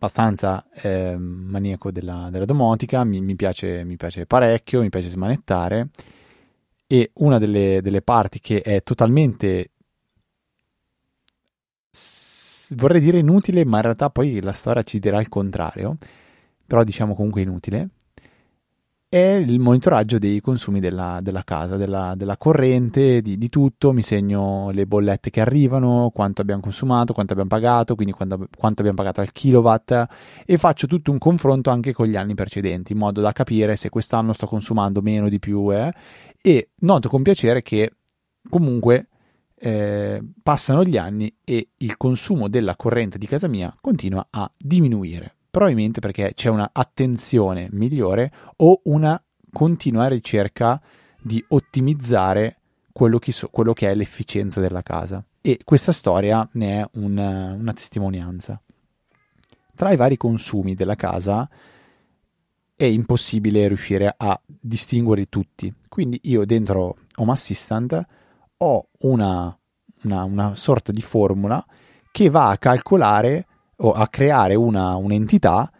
[0.00, 5.90] abbastanza eh, maniaco della, della domotica, mi, mi, piace, mi, piace, parecchio, mi piace smanettare
[6.86, 9.72] e una delle, delle parti che è totalmente
[12.76, 15.98] vorrei dire inutile, ma in realtà poi la storia ci dirà il contrario,
[16.66, 17.90] però diciamo comunque inutile,
[19.12, 23.92] è il monitoraggio dei consumi della, della casa, della, della corrente, di, di, tutto.
[23.92, 28.82] Mi segno le bollette che arrivano, quanto abbiamo consumato, quanto abbiamo pagato, quindi quanto, quanto
[28.82, 30.06] abbiamo pagato al kilowatt.
[30.46, 33.88] E faccio tutto un confronto anche con gli anni precedenti in modo da capire se
[33.88, 35.92] quest'anno sto consumando meno di più eh,
[36.40, 37.92] e noto con piacere che
[38.48, 39.08] comunque
[39.56, 45.34] eh, passano gli anni e il consumo della corrente di casa mia continua a diminuire
[45.50, 50.80] probabilmente perché c'è una attenzione migliore o una continua ricerca
[51.20, 52.58] di ottimizzare
[52.92, 55.24] quello che, so, quello che è l'efficienza della casa.
[55.40, 58.60] E questa storia ne è un, una testimonianza.
[59.74, 61.48] Tra i vari consumi della casa
[62.74, 65.72] è impossibile riuscire a distinguere tutti.
[65.88, 68.06] Quindi io dentro Home Assistant
[68.58, 69.58] ho una,
[70.02, 71.64] una, una sorta di formula
[72.10, 73.46] che va a calcolare
[73.80, 75.70] o a creare una, un'entità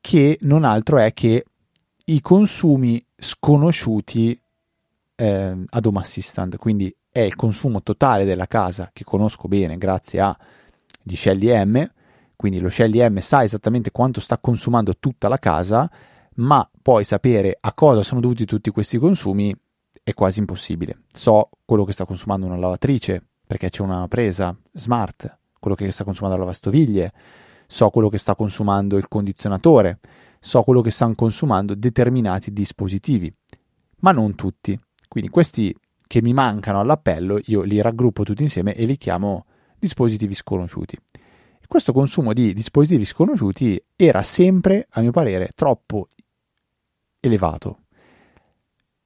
[0.00, 1.44] che non altro è che
[2.06, 4.40] i consumi sconosciuti
[5.16, 10.20] eh, ad Home Assistant, quindi è il consumo totale della casa che conosco bene grazie
[10.20, 11.88] agli scelli M,
[12.36, 15.90] quindi lo scelli M sa esattamente quanto sta consumando tutta la casa,
[16.36, 19.54] ma poi sapere a cosa sono dovuti tutti questi consumi
[20.02, 21.02] è quasi impossibile.
[21.12, 26.02] So quello che sta consumando una lavatrice perché c'è una presa smart, quello che sta
[26.02, 27.12] consumando la lavastoviglie,
[27.66, 30.00] so quello che sta consumando il condizionatore,
[30.40, 33.32] so quello che stanno consumando determinati dispositivi,
[33.98, 34.78] ma non tutti.
[35.06, 35.72] Quindi questi
[36.06, 39.44] che mi mancano all'appello io li raggruppo tutti insieme e li chiamo
[39.78, 40.96] dispositivi sconosciuti.
[41.70, 46.08] Questo consumo di dispositivi sconosciuti era sempre, a mio parere, troppo
[47.20, 47.82] elevato.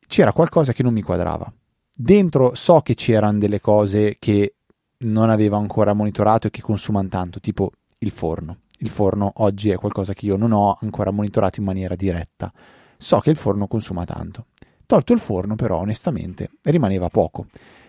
[0.07, 1.53] C'era qualcosa che non mi quadrava.
[1.95, 4.55] Dentro so che c'erano delle cose che
[4.99, 8.59] non avevo ancora monitorato e che consumano tanto, tipo il forno.
[8.79, 12.53] Il forno oggi è qualcosa che io non ho ancora monitorato in maniera diretta.
[12.97, 14.47] So che il forno consuma tanto.
[14.87, 17.47] Tolto il forno, però, onestamente, rimaneva poco.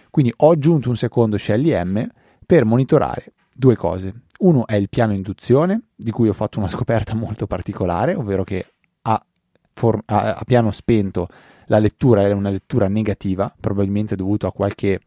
[0.10, 2.08] Quindi ho aggiunto un secondo Shelly M
[2.46, 4.24] per monitorare due cose.
[4.40, 8.66] Uno è il piano induzione, di cui ho fatto una scoperta molto particolare, ovvero che
[9.04, 9.26] a,
[9.74, 11.28] for- a, a piano spento
[11.68, 15.00] la lettura è una lettura negativa, probabilmente dovuto a qualche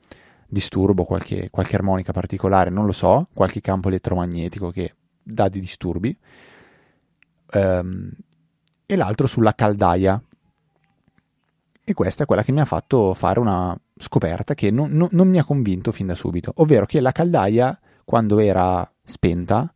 [0.49, 6.17] disturbo, qualche, qualche armonica particolare, non lo so, qualche campo elettromagnetico che dà dei disturbi,
[7.53, 8.11] um,
[8.87, 10.21] e l'altro sulla caldaia.
[11.85, 15.29] E questa è quella che mi ha fatto fare una scoperta che non, non, non
[15.29, 19.73] mi ha convinto fin da subito, ovvero che la caldaia, quando era spenta,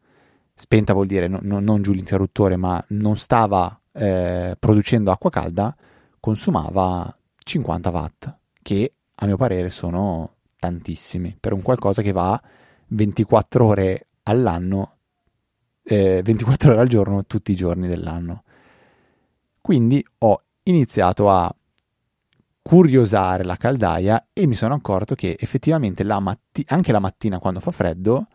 [0.54, 5.74] spenta vuol dire no, no, non giù l'interruttore, ma non stava eh, producendo acqua calda,
[6.20, 12.40] consumava 50 watt, che a mio parere sono tantissimi per un qualcosa che va
[12.87, 14.98] 24 ore all'anno,
[15.83, 18.44] eh, 24 ore al giorno tutti i giorni dell'anno.
[19.61, 21.53] Quindi ho iniziato a
[22.62, 27.59] curiosare la caldaia e mi sono accorto che effettivamente la matti- anche la mattina quando
[27.59, 28.29] fa freddo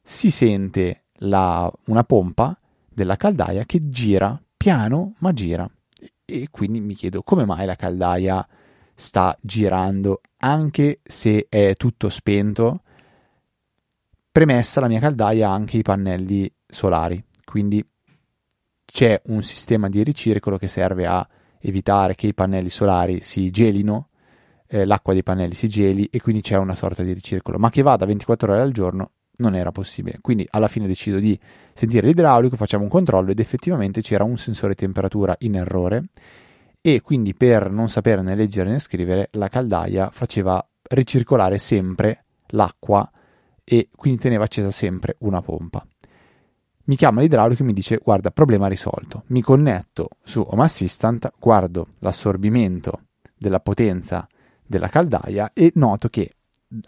[0.00, 2.56] si sente la, una pompa
[2.88, 5.68] della caldaia che gira piano ma gira
[6.24, 8.46] e quindi mi chiedo come mai la caldaia
[8.98, 12.80] sta girando anche se è tutto spento.
[14.32, 17.86] Premessa la mia caldaia ha anche i pannelli solari, quindi
[18.84, 21.26] c'è un sistema di ricircolo che serve a
[21.60, 24.08] evitare che i pannelli solari si gelino,
[24.66, 27.82] eh, l'acqua dei pannelli si geli e quindi c'è una sorta di ricircolo, ma che
[27.82, 30.18] vada 24 ore al giorno non era possibile.
[30.22, 31.38] Quindi alla fine decido di
[31.74, 36.04] sentire l'idraulico, facciamo un controllo ed effettivamente c'era un sensore temperatura in errore
[36.88, 43.10] e quindi per non sapere né leggere né scrivere la caldaia faceva ricircolare sempre l'acqua
[43.64, 45.84] e quindi teneva accesa sempre una pompa.
[46.84, 49.24] Mi chiama l'idraulico e mi dice guarda problema risolto.
[49.30, 53.00] Mi connetto su Home Assistant, guardo l'assorbimento
[53.36, 54.24] della potenza
[54.64, 56.36] della caldaia e noto che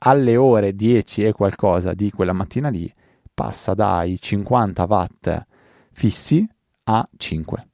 [0.02, 2.88] alle ore 10 e qualcosa di quella mattina lì
[3.34, 5.46] passa dai 50 watt
[5.90, 6.48] fissi
[6.84, 7.68] a 5.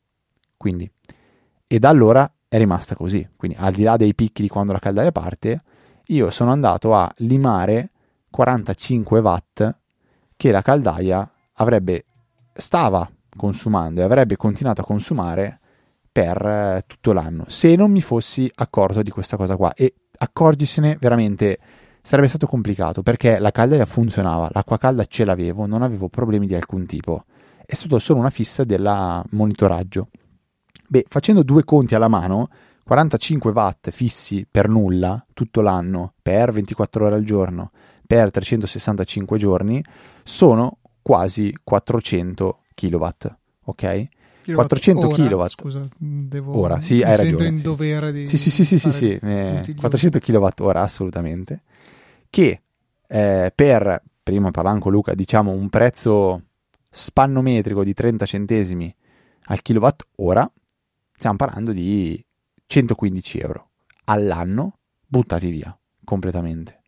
[0.56, 0.90] Quindi,
[1.74, 3.28] e da allora è rimasta così.
[3.34, 5.62] Quindi, al di là dei picchi di quando la caldaia parte,
[6.06, 7.90] io sono andato a limare
[8.30, 9.76] 45 watt
[10.36, 12.04] che la caldaia avrebbe
[12.54, 15.58] stava consumando e avrebbe continuato a consumare
[16.12, 20.96] per eh, tutto l'anno se non mi fossi accorto di questa cosa qua e accorgisene
[21.00, 21.58] veramente
[22.00, 26.54] sarebbe stato complicato perché la caldaia funzionava, l'acqua calda ce l'avevo, non avevo problemi di
[26.54, 27.24] alcun tipo.
[27.66, 30.08] È stato solo una fissa del monitoraggio.
[30.88, 32.48] Beh, facendo due conti alla mano,
[32.84, 37.70] 45 watt fissi per nulla tutto l'anno, per 24 ore al giorno,
[38.06, 39.82] per 365 giorni,
[40.22, 43.06] sono quasi 400 kW,
[43.64, 44.08] ok?
[44.52, 45.46] 400 kW.
[45.46, 46.58] Scusa, devo...
[46.58, 47.46] Ora, sì, hai ragione.
[47.46, 49.18] in dovere di Sì, sì, sì, sì, sì, sì.
[49.22, 51.62] Eh, 400 kWh, assolutamente
[52.34, 52.62] che
[53.06, 56.42] eh, per, prima parlavo con Luca, diciamo un prezzo
[56.90, 58.92] spannometrico di 30 centesimi
[59.44, 60.50] al kilowattora,
[61.14, 62.22] stiamo parlando di
[62.66, 63.70] 115 euro
[64.04, 66.82] all'anno buttati via completamente.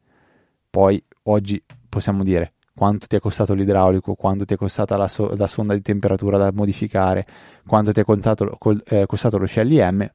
[0.68, 5.34] Poi oggi possiamo dire quanto ti è costato l'idraulico, quanto ti è costata la, so-
[5.34, 7.26] la sonda di temperatura da modificare,
[7.66, 10.06] quanto ti è contato, col- eh, costato lo CLM.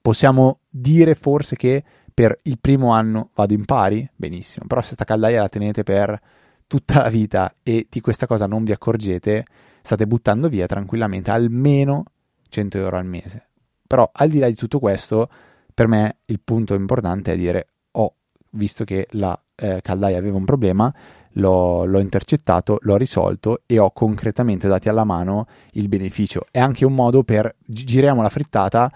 [0.00, 1.82] Possiamo dire forse che
[2.14, 6.20] per il primo anno vado in pari, benissimo, però se sta caldaia la tenete per
[6.68, 9.44] tutta la vita e di questa cosa non vi accorgete,
[9.82, 12.04] state buttando via tranquillamente almeno
[12.48, 13.48] 100 euro al mese.
[13.94, 15.28] Però al di là di tutto questo,
[15.72, 18.16] per me il punto importante è dire, ho
[18.50, 20.92] visto che la eh, caldaia aveva un problema,
[21.34, 26.46] l'ho, l'ho, intercettato, l'ho risolto e ho concretamente dati alla mano il beneficio.
[26.50, 28.90] È anche un modo per, giriamo la frittata,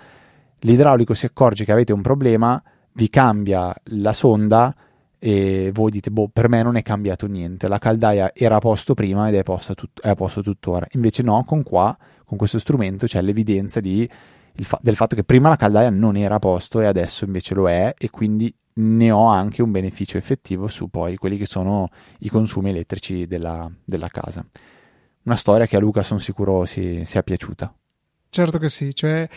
[0.63, 2.61] l'idraulico si accorge che avete un problema,
[2.95, 4.75] vi cambia la sonda
[5.17, 8.95] e voi dite, boh, per me non è cambiato niente, la caldaia era a posto
[8.95, 10.89] prima ed è a posto, tut- è a posto tuttora.
[10.95, 14.11] Invece no, con qua, con questo strumento c'è l'evidenza di,
[14.65, 17.69] fa- del fatto che prima la caldaia non era a posto e adesso invece lo
[17.69, 21.89] è e quindi ne ho anche un beneficio effettivo su poi quelli che sono
[22.21, 24.45] i consumi elettrici della, della casa.
[25.25, 27.75] Una storia che a Luca sono sicuro si, sia piaciuta.
[28.31, 29.29] Certo che sì, cioè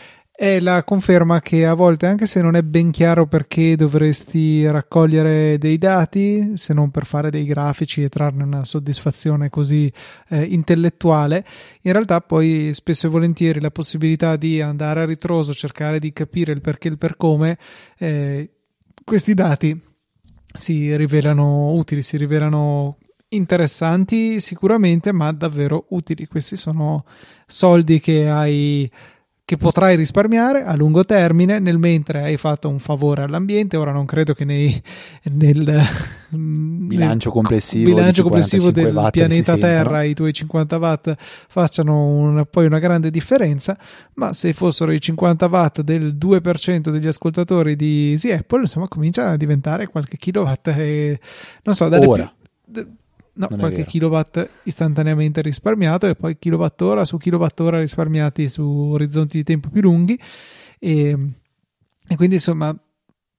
[0.42, 5.56] è la conferma che a volte, anche se non è ben chiaro perché dovresti raccogliere
[5.56, 9.88] dei dati, se non per fare dei grafici e trarne una soddisfazione così
[10.30, 11.46] eh, intellettuale,
[11.82, 16.50] in realtà poi spesso e volentieri la possibilità di andare a ritroso, cercare di capire
[16.50, 17.56] il perché e il per come,
[17.98, 18.50] eh,
[19.04, 19.80] questi dati
[20.52, 26.26] si rivelano utili, si rivelano interessanti sicuramente, ma davvero utili.
[26.26, 27.04] Questi sono
[27.46, 28.90] soldi che hai
[29.44, 33.76] che potrai risparmiare a lungo termine nel mentre hai fatto un favore all'ambiente.
[33.76, 34.80] Ora non credo che nei,
[35.24, 35.82] nel
[36.30, 42.78] bilancio complessivo, bilancio complessivo del pianeta Terra i tuoi 50 watt facciano un, poi una
[42.78, 43.76] grande differenza,
[44.14, 49.30] ma se fossero i 50 watt del 2% degli ascoltatori di Easy Apple, insomma, comincia
[49.30, 51.18] a diventare qualche kilowatt e
[51.64, 52.32] non so, dalle Ora.
[52.72, 52.86] Più,
[53.34, 59.42] No, non qualche kilowatt istantaneamente risparmiato e poi kilowattora su kilowattora risparmiati su orizzonti di
[59.42, 60.18] tempo più lunghi
[60.78, 61.16] e,
[62.08, 62.76] e quindi insomma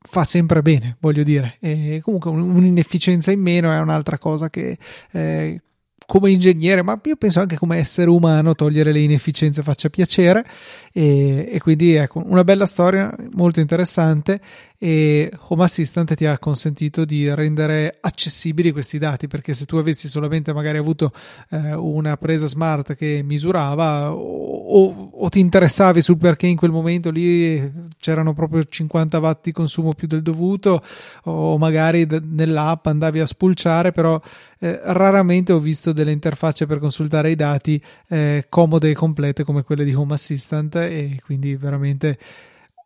[0.06, 1.58] fa sempre bene, voglio dire.
[1.60, 4.78] E comunque un'inefficienza in meno è un'altra cosa che
[5.12, 5.62] eh,
[6.06, 10.46] come ingegnere, ma io penso anche come essere umano, togliere le inefficienze faccia piacere.
[10.92, 14.40] E, e, quindi ecco, una bella storia molto interessante.
[14.78, 20.10] E Home Assistant ti ha consentito di rendere accessibili questi dati perché se tu avessi
[20.10, 21.14] solamente magari avuto
[21.52, 27.12] eh, una presa smart che misurava o o, ti interessavi sul perché in quel momento
[27.12, 30.84] lì c'erano proprio 50 watt di consumo più del dovuto
[31.24, 34.20] o magari d- nell'app andavi a spulciare però
[34.60, 39.64] eh, raramente ho visto delle interfacce per consultare i dati eh, comode e complete come
[39.64, 42.18] quelle di Home Assistant e quindi veramente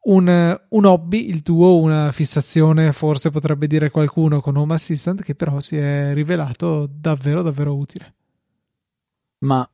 [0.08, 5.36] un, un, hobby, il tuo, una fissazione, forse potrebbe dire qualcuno con Home Assistant, che
[5.36, 8.14] però si è rivelato davvero, davvero utile.
[9.40, 9.70] Ma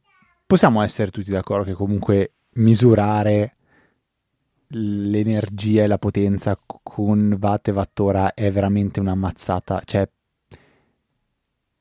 [0.46, 3.56] possiamo essere tutti d'accordo che comunque misurare
[4.70, 10.10] l'energia e la potenza con watt e wattora è veramente una mazzata, cioè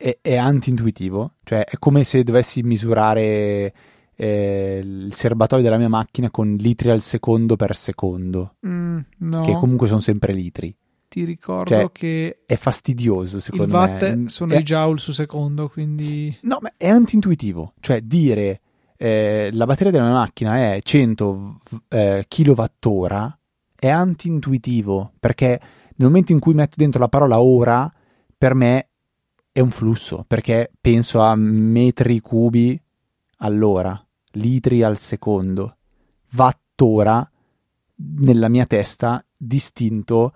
[0.03, 3.73] è, è anti-intuitivo, cioè è come se dovessi misurare
[4.17, 9.43] eh, il serbatoio della mia macchina con litri al secondo per secondo, mm, no.
[9.43, 10.75] che comunque sono sempre litri.
[11.07, 14.29] Ti ricordo cioè, che è fastidioso secondo il watt me.
[14.29, 14.59] sono è...
[14.59, 18.61] i joule su secondo, quindi no, ma è anti-intuitivo, cioè dire
[18.97, 23.37] eh, la batteria della mia macchina è 100 eh, kWh
[23.79, 25.61] è anti-intuitivo perché
[25.97, 27.93] nel momento in cui metto dentro la parola ora
[28.39, 28.92] per me
[29.53, 32.81] è un flusso perché penso a metri cubi
[33.39, 35.77] all'ora, litri al secondo,
[36.35, 37.31] wattora
[37.95, 40.33] nella mia testa distinto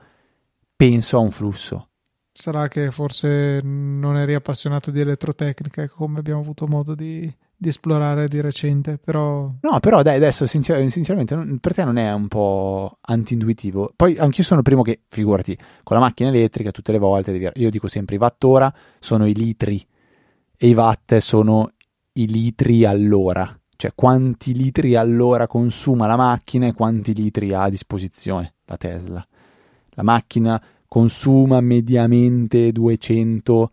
[0.76, 1.88] penso a un flusso.
[2.30, 8.28] Sarà che forse non eri appassionato di elettrotecnica come abbiamo avuto modo di, di esplorare
[8.28, 9.50] di recente, però...
[9.60, 13.92] No, però dai, adesso sincer- sinceramente per te non è un po' anti-intuitivo.
[13.96, 17.48] Poi anch'io sono il primo che, figurati, con la macchina elettrica tutte le volte, devi...
[17.54, 19.84] io dico sempre i wattora sono i litri
[20.58, 21.72] e i watt sono
[22.12, 27.70] i litri all'ora, cioè quanti litri all'ora consuma la macchina e quanti litri ha a
[27.70, 29.26] disposizione la Tesla.
[29.90, 33.70] La macchina consuma mediamente 200,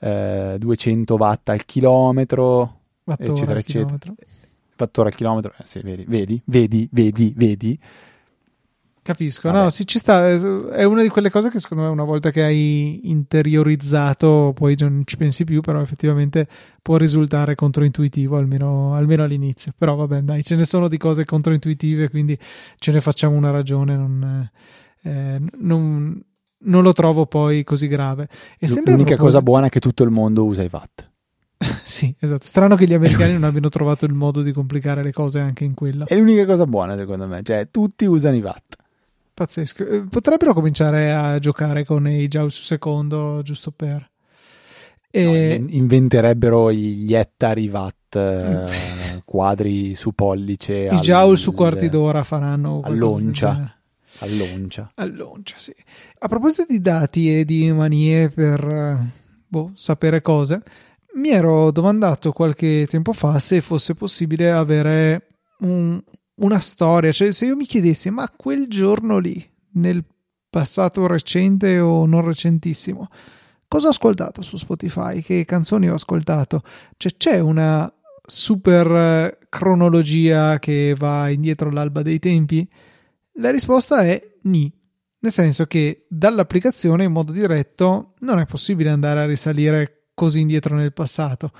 [0.00, 4.14] eh, 200 watt al chilometro, Wattora eccetera, eccetera.
[4.76, 7.78] Wattora al chilometro, eh, sì, vedi, vedi, vedi, vedi, vedi.
[9.04, 9.64] Capisco, Vabbè.
[9.64, 10.30] no, sì, ci sta.
[10.30, 15.02] È una di quelle cose che secondo me, una volta che hai interiorizzato, poi non
[15.04, 16.48] ci pensi più, però effettivamente
[16.80, 19.72] può risultare controintuitivo, almeno, almeno all'inizio.
[19.76, 22.38] Però vabbè, dai, ce ne sono di cose controintuitive, quindi
[22.78, 23.94] ce ne facciamo una ragione.
[23.94, 24.50] Non,
[25.02, 26.24] eh, non,
[26.60, 28.26] non lo trovo poi così grave.
[28.58, 29.16] E L'unica proposito...
[29.16, 31.12] cosa buona è che tutto il mondo usa i VAT.
[31.82, 32.46] sì, esatto.
[32.46, 35.74] Strano che gli americani non abbiano trovato il modo di complicare le cose anche in
[35.74, 36.06] quello.
[36.06, 37.42] È l'unica cosa buona, secondo me.
[37.42, 38.76] Cioè, tutti usano i VAT.
[39.34, 39.86] Pazzesco.
[39.86, 44.08] Eh, potrebbero cominciare a giocare con i joule su secondo, giusto per.
[45.10, 45.58] E...
[45.60, 50.88] No, inventerebbero gli ettari watt eh, quadri su pollice.
[50.90, 52.80] I joule su quarti d'ora faranno.
[52.84, 53.76] All'oncia.
[54.18, 54.92] All'oncia.
[54.94, 55.74] All'oncia, sì.
[56.18, 59.02] A proposito di dati e di manie per
[59.54, 60.62] boh, sapere cose,
[61.14, 65.28] mi ero domandato qualche tempo fa se fosse possibile avere
[65.60, 66.00] un,
[66.36, 69.44] una storia, cioè se io mi chiedessi ma quel giorno lì,
[69.74, 70.04] nel
[70.50, 73.08] passato recente o non recentissimo,
[73.68, 76.62] cosa ho ascoltato su Spotify, che canzoni ho ascoltato,
[76.96, 77.92] cioè c'è una
[78.26, 82.68] super eh, cronologia che va indietro all'alba dei tempi?
[83.34, 84.72] La risposta è ni.
[85.18, 90.76] Nel senso che dall'applicazione in modo diretto non è possibile andare a risalire così indietro
[90.76, 91.52] nel passato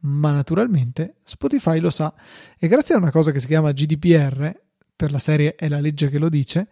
[0.00, 2.12] ma naturalmente Spotify lo sa
[2.58, 4.52] e grazie a una cosa che si chiama GDPR,
[4.94, 6.68] per la serie è la legge che lo dice,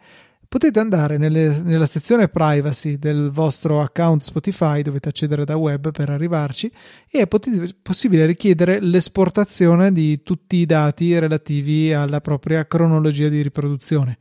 [0.47, 6.09] potete andare nelle, nella sezione privacy del vostro account Spotify, dovete accedere da web per
[6.09, 6.71] arrivarci
[7.09, 13.41] e è pot- possibile richiedere l'esportazione di tutti i dati relativi alla propria cronologia di
[13.41, 14.17] riproduzione.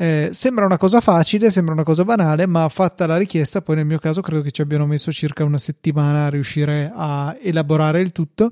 [0.00, 3.84] Eh, sembra una cosa facile, sembra una cosa banale, ma fatta la richiesta, poi nel
[3.84, 8.10] mio caso credo che ci abbiano messo circa una settimana a riuscire a elaborare il
[8.10, 8.48] tutto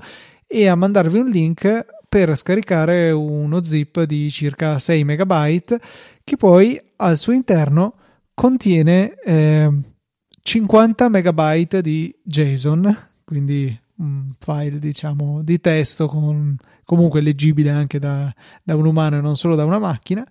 [0.46, 5.80] e a mandarvi un link per scaricare uno zip di circa 6 megabyte
[6.22, 7.94] che poi al suo interno
[8.34, 9.70] contiene eh,
[10.42, 12.94] 50 megabyte di JSON,
[13.24, 18.30] quindi un file diciamo di testo con, comunque leggibile anche da,
[18.62, 20.26] da un umano e non solo da una macchina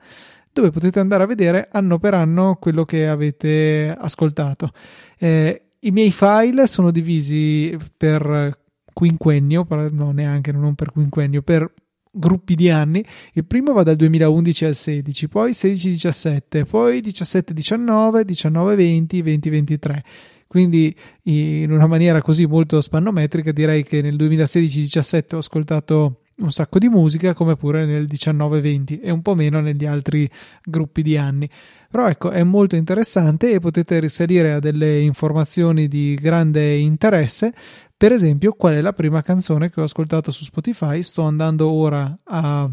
[0.62, 4.72] dove potete andare a vedere anno per anno quello che avete ascoltato.
[5.20, 8.58] Eh, I miei file sono divisi per
[8.92, 11.72] quinquennio, no neanche, non per quinquennio, per
[12.12, 13.06] gruppi di anni.
[13.34, 20.00] Il primo va dal 2011 al 16, poi 16-17, poi 17-19, 19-20, 20-23.
[20.48, 26.80] Quindi in una maniera così molto spannometrica direi che nel 2016-17 ho ascoltato un sacco
[26.80, 30.30] di musica, come pure nel 19-20 e un po' meno negli altri
[30.64, 31.50] gruppi di anni.
[31.90, 37.54] Però ecco, è molto interessante e potete risalire a delle informazioni di grande interesse.
[37.96, 41.02] Per esempio, qual è la prima canzone che ho ascoltato su Spotify?
[41.02, 42.70] Sto andando ora a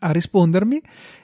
[0.00, 0.80] a rispondermi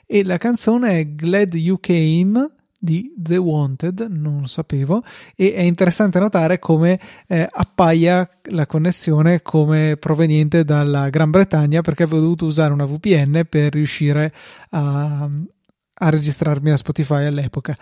[0.07, 2.51] e la canzone è Glad You Came
[2.85, 5.03] di The Wanted, non sapevo,
[5.35, 12.03] e è interessante notare come eh, appaia la connessione come proveniente dalla Gran Bretagna perché
[12.03, 14.35] avevo dovuto usare una VPN per riuscire
[14.71, 17.75] a, a registrarmi a Spotify all'epoca.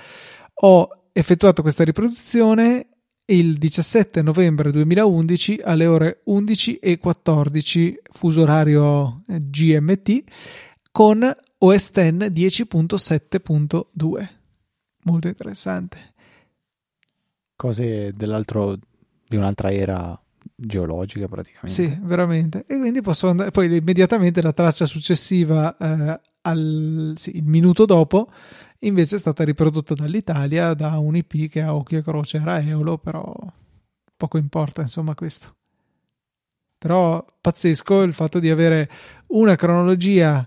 [0.55, 2.87] Ho effettuato questa riproduzione
[3.27, 10.23] il 17 novembre 2011 alle ore 11.14 fuso orario eh, GMT
[10.93, 11.29] con
[11.59, 14.42] OS X 10.7.2
[15.03, 16.15] molto interessante.
[17.57, 18.77] Cose dell'altro,
[19.27, 20.21] di un'altra era
[20.55, 21.73] geologica praticamente.
[21.73, 22.65] Sì, veramente.
[22.67, 28.31] E quindi posso andare, poi immediatamente la traccia successiva, eh, al, sì, il minuto dopo,
[28.81, 32.99] invece è stata riprodotta dall'Italia da un IP che a occhio e croce era Eolo,
[32.99, 33.35] però
[34.17, 35.57] poco importa insomma questo.
[36.79, 38.91] Però pazzesco il fatto di avere
[39.29, 40.47] una cronologia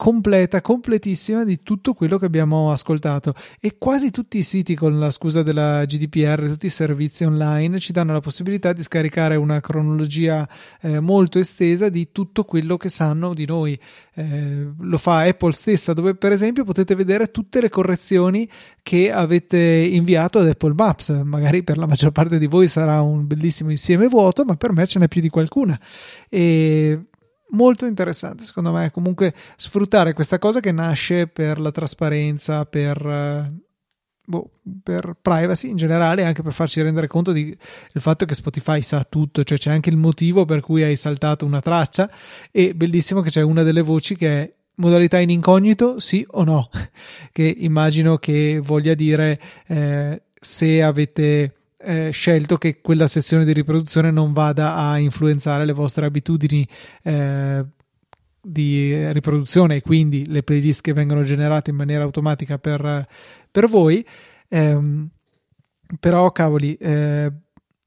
[0.00, 5.10] completa, completissima di tutto quello che abbiamo ascoltato e quasi tutti i siti con la
[5.10, 10.48] scusa della GDPR, tutti i servizi online ci danno la possibilità di scaricare una cronologia
[10.80, 13.78] eh, molto estesa di tutto quello che sanno di noi.
[14.14, 18.48] Eh, lo fa Apple stessa dove per esempio potete vedere tutte le correzioni
[18.80, 21.10] che avete inviato ad Apple Maps.
[21.10, 24.86] Magari per la maggior parte di voi sarà un bellissimo insieme vuoto, ma per me
[24.86, 25.78] ce n'è più di qualcuna.
[26.30, 27.04] E
[27.50, 33.52] molto interessante secondo me comunque sfruttare questa cosa che nasce per la trasparenza per, eh,
[34.24, 34.50] boh,
[34.82, 37.56] per privacy in generale anche per farci rendere conto del
[37.96, 41.60] fatto che Spotify sa tutto cioè c'è anche il motivo per cui hai saltato una
[41.60, 42.10] traccia
[42.50, 46.70] e bellissimo che c'è una delle voci che è modalità in incognito sì o no?
[47.32, 54.10] Che immagino che voglia dire eh, se avete eh, scelto che quella sessione di riproduzione
[54.10, 56.66] non vada a influenzare le vostre abitudini
[57.02, 57.64] eh,
[58.42, 63.06] di riproduzione e quindi le playlist che vengono generate in maniera automatica per,
[63.50, 64.04] per voi.
[64.48, 65.08] Eh,
[65.98, 67.32] però, cavoli, eh,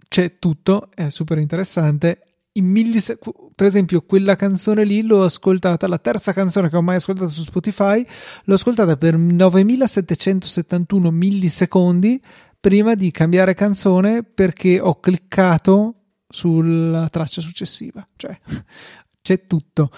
[0.07, 2.21] c'è tutto, è super interessante.
[2.53, 3.17] In millise-
[3.55, 7.41] per esempio, quella canzone lì l'ho ascoltata, la terza canzone che ho mai ascoltato su
[7.43, 8.05] Spotify,
[8.43, 12.21] l'ho ascoltata per 9771 millisecondi
[12.63, 15.95] prima di cambiare canzone perché ho cliccato
[16.29, 18.39] sulla traccia successiva, cioè
[19.21, 19.91] c'è tutto.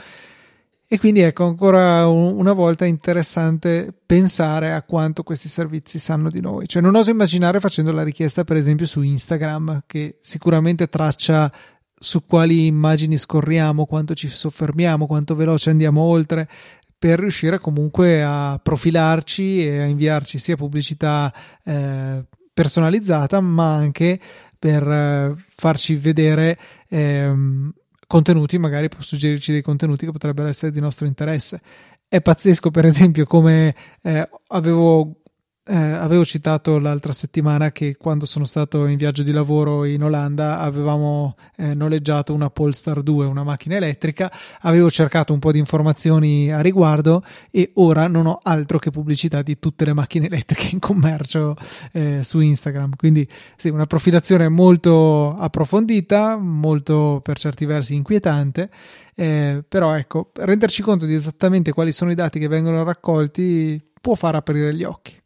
[0.87, 6.67] E quindi ecco ancora una volta interessante pensare a quanto questi servizi sanno di noi.
[6.67, 11.51] Cioè non oso immaginare facendo la richiesta per esempio su Instagram che sicuramente traccia
[11.93, 16.49] su quali immagini scorriamo, quanto ci soffermiamo, quanto veloce andiamo oltre
[16.97, 21.31] per riuscire comunque a profilarci e a inviarci sia pubblicità
[21.63, 22.25] eh,
[22.55, 24.17] personalizzata, ma anche
[24.57, 27.71] per eh, farci vedere ehm,
[28.07, 31.61] contenuti, magari può suggerirci dei contenuti che potrebbero essere di nostro interesse.
[32.07, 35.21] È pazzesco, per esempio, come eh, avevo
[35.67, 40.59] eh, avevo citato l'altra settimana che quando sono stato in viaggio di lavoro in Olanda
[40.59, 46.51] avevamo eh, noleggiato una Polestar 2, una macchina elettrica, avevo cercato un po' di informazioni
[46.51, 50.79] a riguardo e ora non ho altro che pubblicità di tutte le macchine elettriche in
[50.79, 51.55] commercio
[51.93, 52.95] eh, su Instagram.
[52.95, 58.69] Quindi sì, una profilazione molto approfondita, molto per certi versi inquietante.
[59.15, 64.13] Eh, però ecco, renderci conto di esattamente quali sono i dati che vengono raccolti può
[64.13, 65.23] far aprire gli occhi.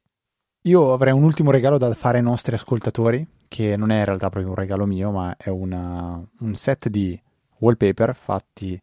[0.64, 4.30] Io avrei un ultimo regalo da fare ai nostri ascoltatori, che non è in realtà
[4.30, 7.20] proprio un regalo mio, ma è una, un set di
[7.60, 8.80] wallpaper fatti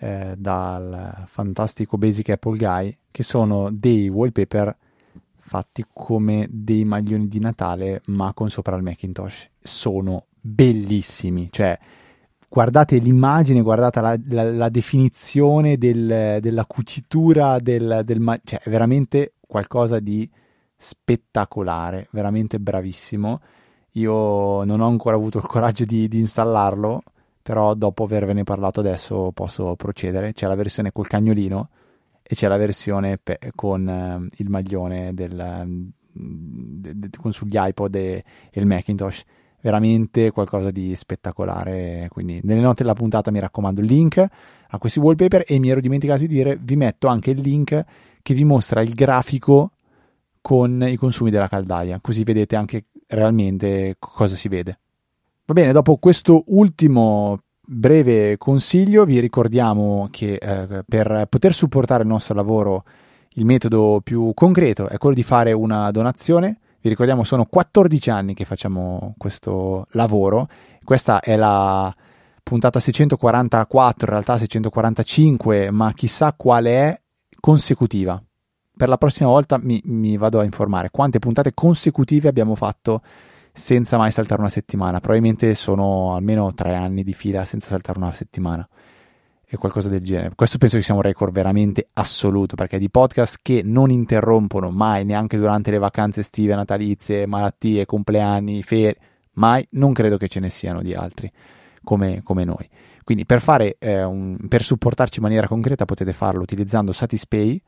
[0.00, 4.76] eh, dal fantastico Basic Apple Guy, che sono dei wallpaper
[5.38, 9.48] fatti come dei maglioni di Natale, ma con sopra il Macintosh.
[9.62, 11.78] Sono bellissimi, cioè
[12.46, 19.32] guardate l'immagine, guardate la, la, la definizione del, della cucitura del, del cioè è veramente
[19.40, 20.28] qualcosa di
[20.78, 23.40] spettacolare, veramente bravissimo.
[23.92, 27.02] Io non ho ancora avuto il coraggio di, di installarlo,
[27.42, 30.32] però dopo avervene parlato adesso posso procedere.
[30.32, 31.70] C'è la versione col cagnolino
[32.22, 37.94] e c'è la versione pe- con eh, il maglione del, de, de, con sugli iPod
[37.96, 39.24] e, e, il Macintosh.
[39.60, 42.06] Veramente qualcosa di spettacolare.
[42.12, 44.24] Quindi nelle note della puntata mi raccomando il link
[44.70, 47.84] a questi wallpaper e mi ero dimenticato di dire vi metto anche il link
[48.22, 49.72] che vi mostra il grafico
[50.48, 54.78] con i consumi della caldaia, così vedete anche realmente cosa si vede.
[55.44, 62.08] Va bene, dopo questo ultimo breve consiglio vi ricordiamo che eh, per poter supportare il
[62.08, 62.84] nostro lavoro
[63.34, 66.60] il metodo più concreto è quello di fare una donazione.
[66.80, 70.48] Vi ricordiamo sono 14 anni che facciamo questo lavoro.
[70.82, 71.94] Questa è la
[72.42, 77.00] puntata 644, in realtà 645, ma chissà quale è
[77.38, 78.22] consecutiva.
[78.78, 83.02] Per la prossima volta mi, mi vado a informare quante puntate consecutive abbiamo fatto
[83.52, 85.00] senza mai saltare una settimana.
[85.00, 88.66] Probabilmente sono almeno tre anni di fila senza saltare una settimana.
[89.50, 90.36] E qualcosa del genere.
[90.36, 95.04] Questo penso che sia un record veramente assoluto, perché di podcast che non interrompono mai,
[95.04, 98.96] neanche durante le vacanze estive, natalizie, malattie, compleanni, ferie,
[99.32, 101.32] mai, non credo che ce ne siano di altri
[101.82, 102.68] come, come noi.
[103.02, 107.60] Quindi per, fare, eh, un, per supportarci in maniera concreta potete farlo utilizzando Satispay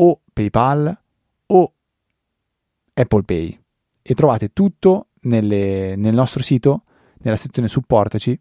[0.00, 0.98] o PayPal
[1.46, 1.72] o
[2.94, 3.60] Apple Pay
[4.02, 6.84] e trovate tutto nelle, nel nostro sito,
[7.18, 8.38] nella sezione supportaci,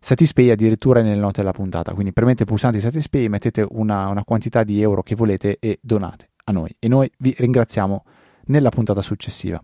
[0.00, 1.92] Satispay addirittura nelle note della puntata.
[1.92, 6.30] Quindi premete il pulsante Satispay, mettete una, una quantità di euro che volete e donate
[6.44, 6.74] a noi.
[6.78, 8.04] E noi vi ringraziamo
[8.46, 9.62] nella puntata successiva.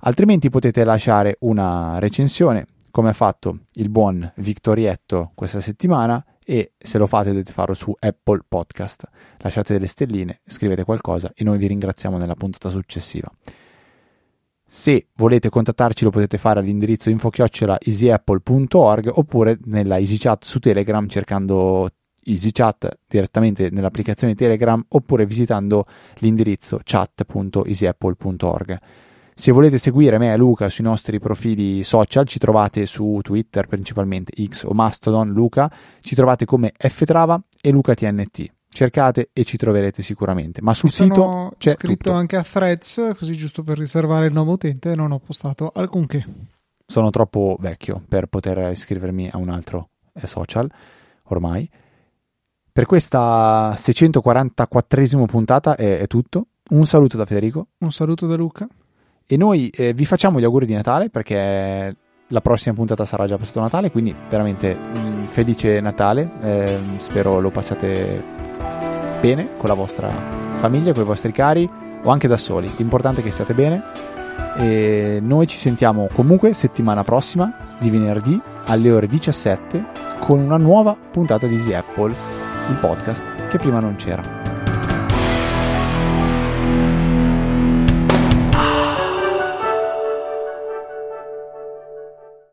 [0.00, 6.98] Altrimenti potete lasciare una recensione, come ha fatto il buon Victorietto questa settimana, e se
[6.98, 9.04] lo fate dovete farlo su Apple Podcast.
[9.38, 13.30] Lasciate delle stelline, scrivete qualcosa e noi vi ringraziamo nella puntata successiva.
[14.74, 21.90] Se volete contattarci lo potete fare all'indirizzo info-easyapple.org oppure nella EasyChat su Telegram cercando
[22.24, 25.84] EasyChat direttamente nell'applicazione Telegram oppure visitando
[26.20, 28.78] l'indirizzo chat.easyapple.org.
[29.42, 34.32] Se volete seguire me e Luca sui nostri profili social, ci trovate su Twitter principalmente
[34.40, 35.68] X o Mastodon Luca,
[35.98, 40.62] ci trovate come ftrava e LucaTNT cercate e ci troverete sicuramente.
[40.62, 42.12] Ma sul Mi sito c'è scritto tutto.
[42.12, 46.24] anche a Threads, così giusto per riservare il nuovo utente, non ho postato alcunché.
[46.86, 50.70] Sono troppo vecchio per poter iscrivermi a un altro eh, social
[51.30, 51.68] ormai.
[52.72, 56.46] Per questa 644esima puntata è, è, tutto.
[56.70, 57.66] Un saluto da Federico.
[57.78, 58.68] Un saluto da Luca.
[59.26, 61.96] E noi eh, vi facciamo gli auguri di Natale perché
[62.26, 66.28] la prossima puntata sarà già passato Natale, quindi veramente un felice Natale.
[66.42, 68.22] Eh, spero lo passate
[69.20, 70.08] bene con la vostra
[70.52, 71.68] famiglia, con i vostri cari
[72.02, 72.70] o anche da soli.
[72.76, 73.82] L'importante è che stiate bene
[74.56, 79.84] e noi ci sentiamo comunque settimana prossima di venerdì alle ore 17
[80.20, 82.14] con una nuova puntata di Easy Apple,
[82.68, 84.41] il podcast che prima non c'era.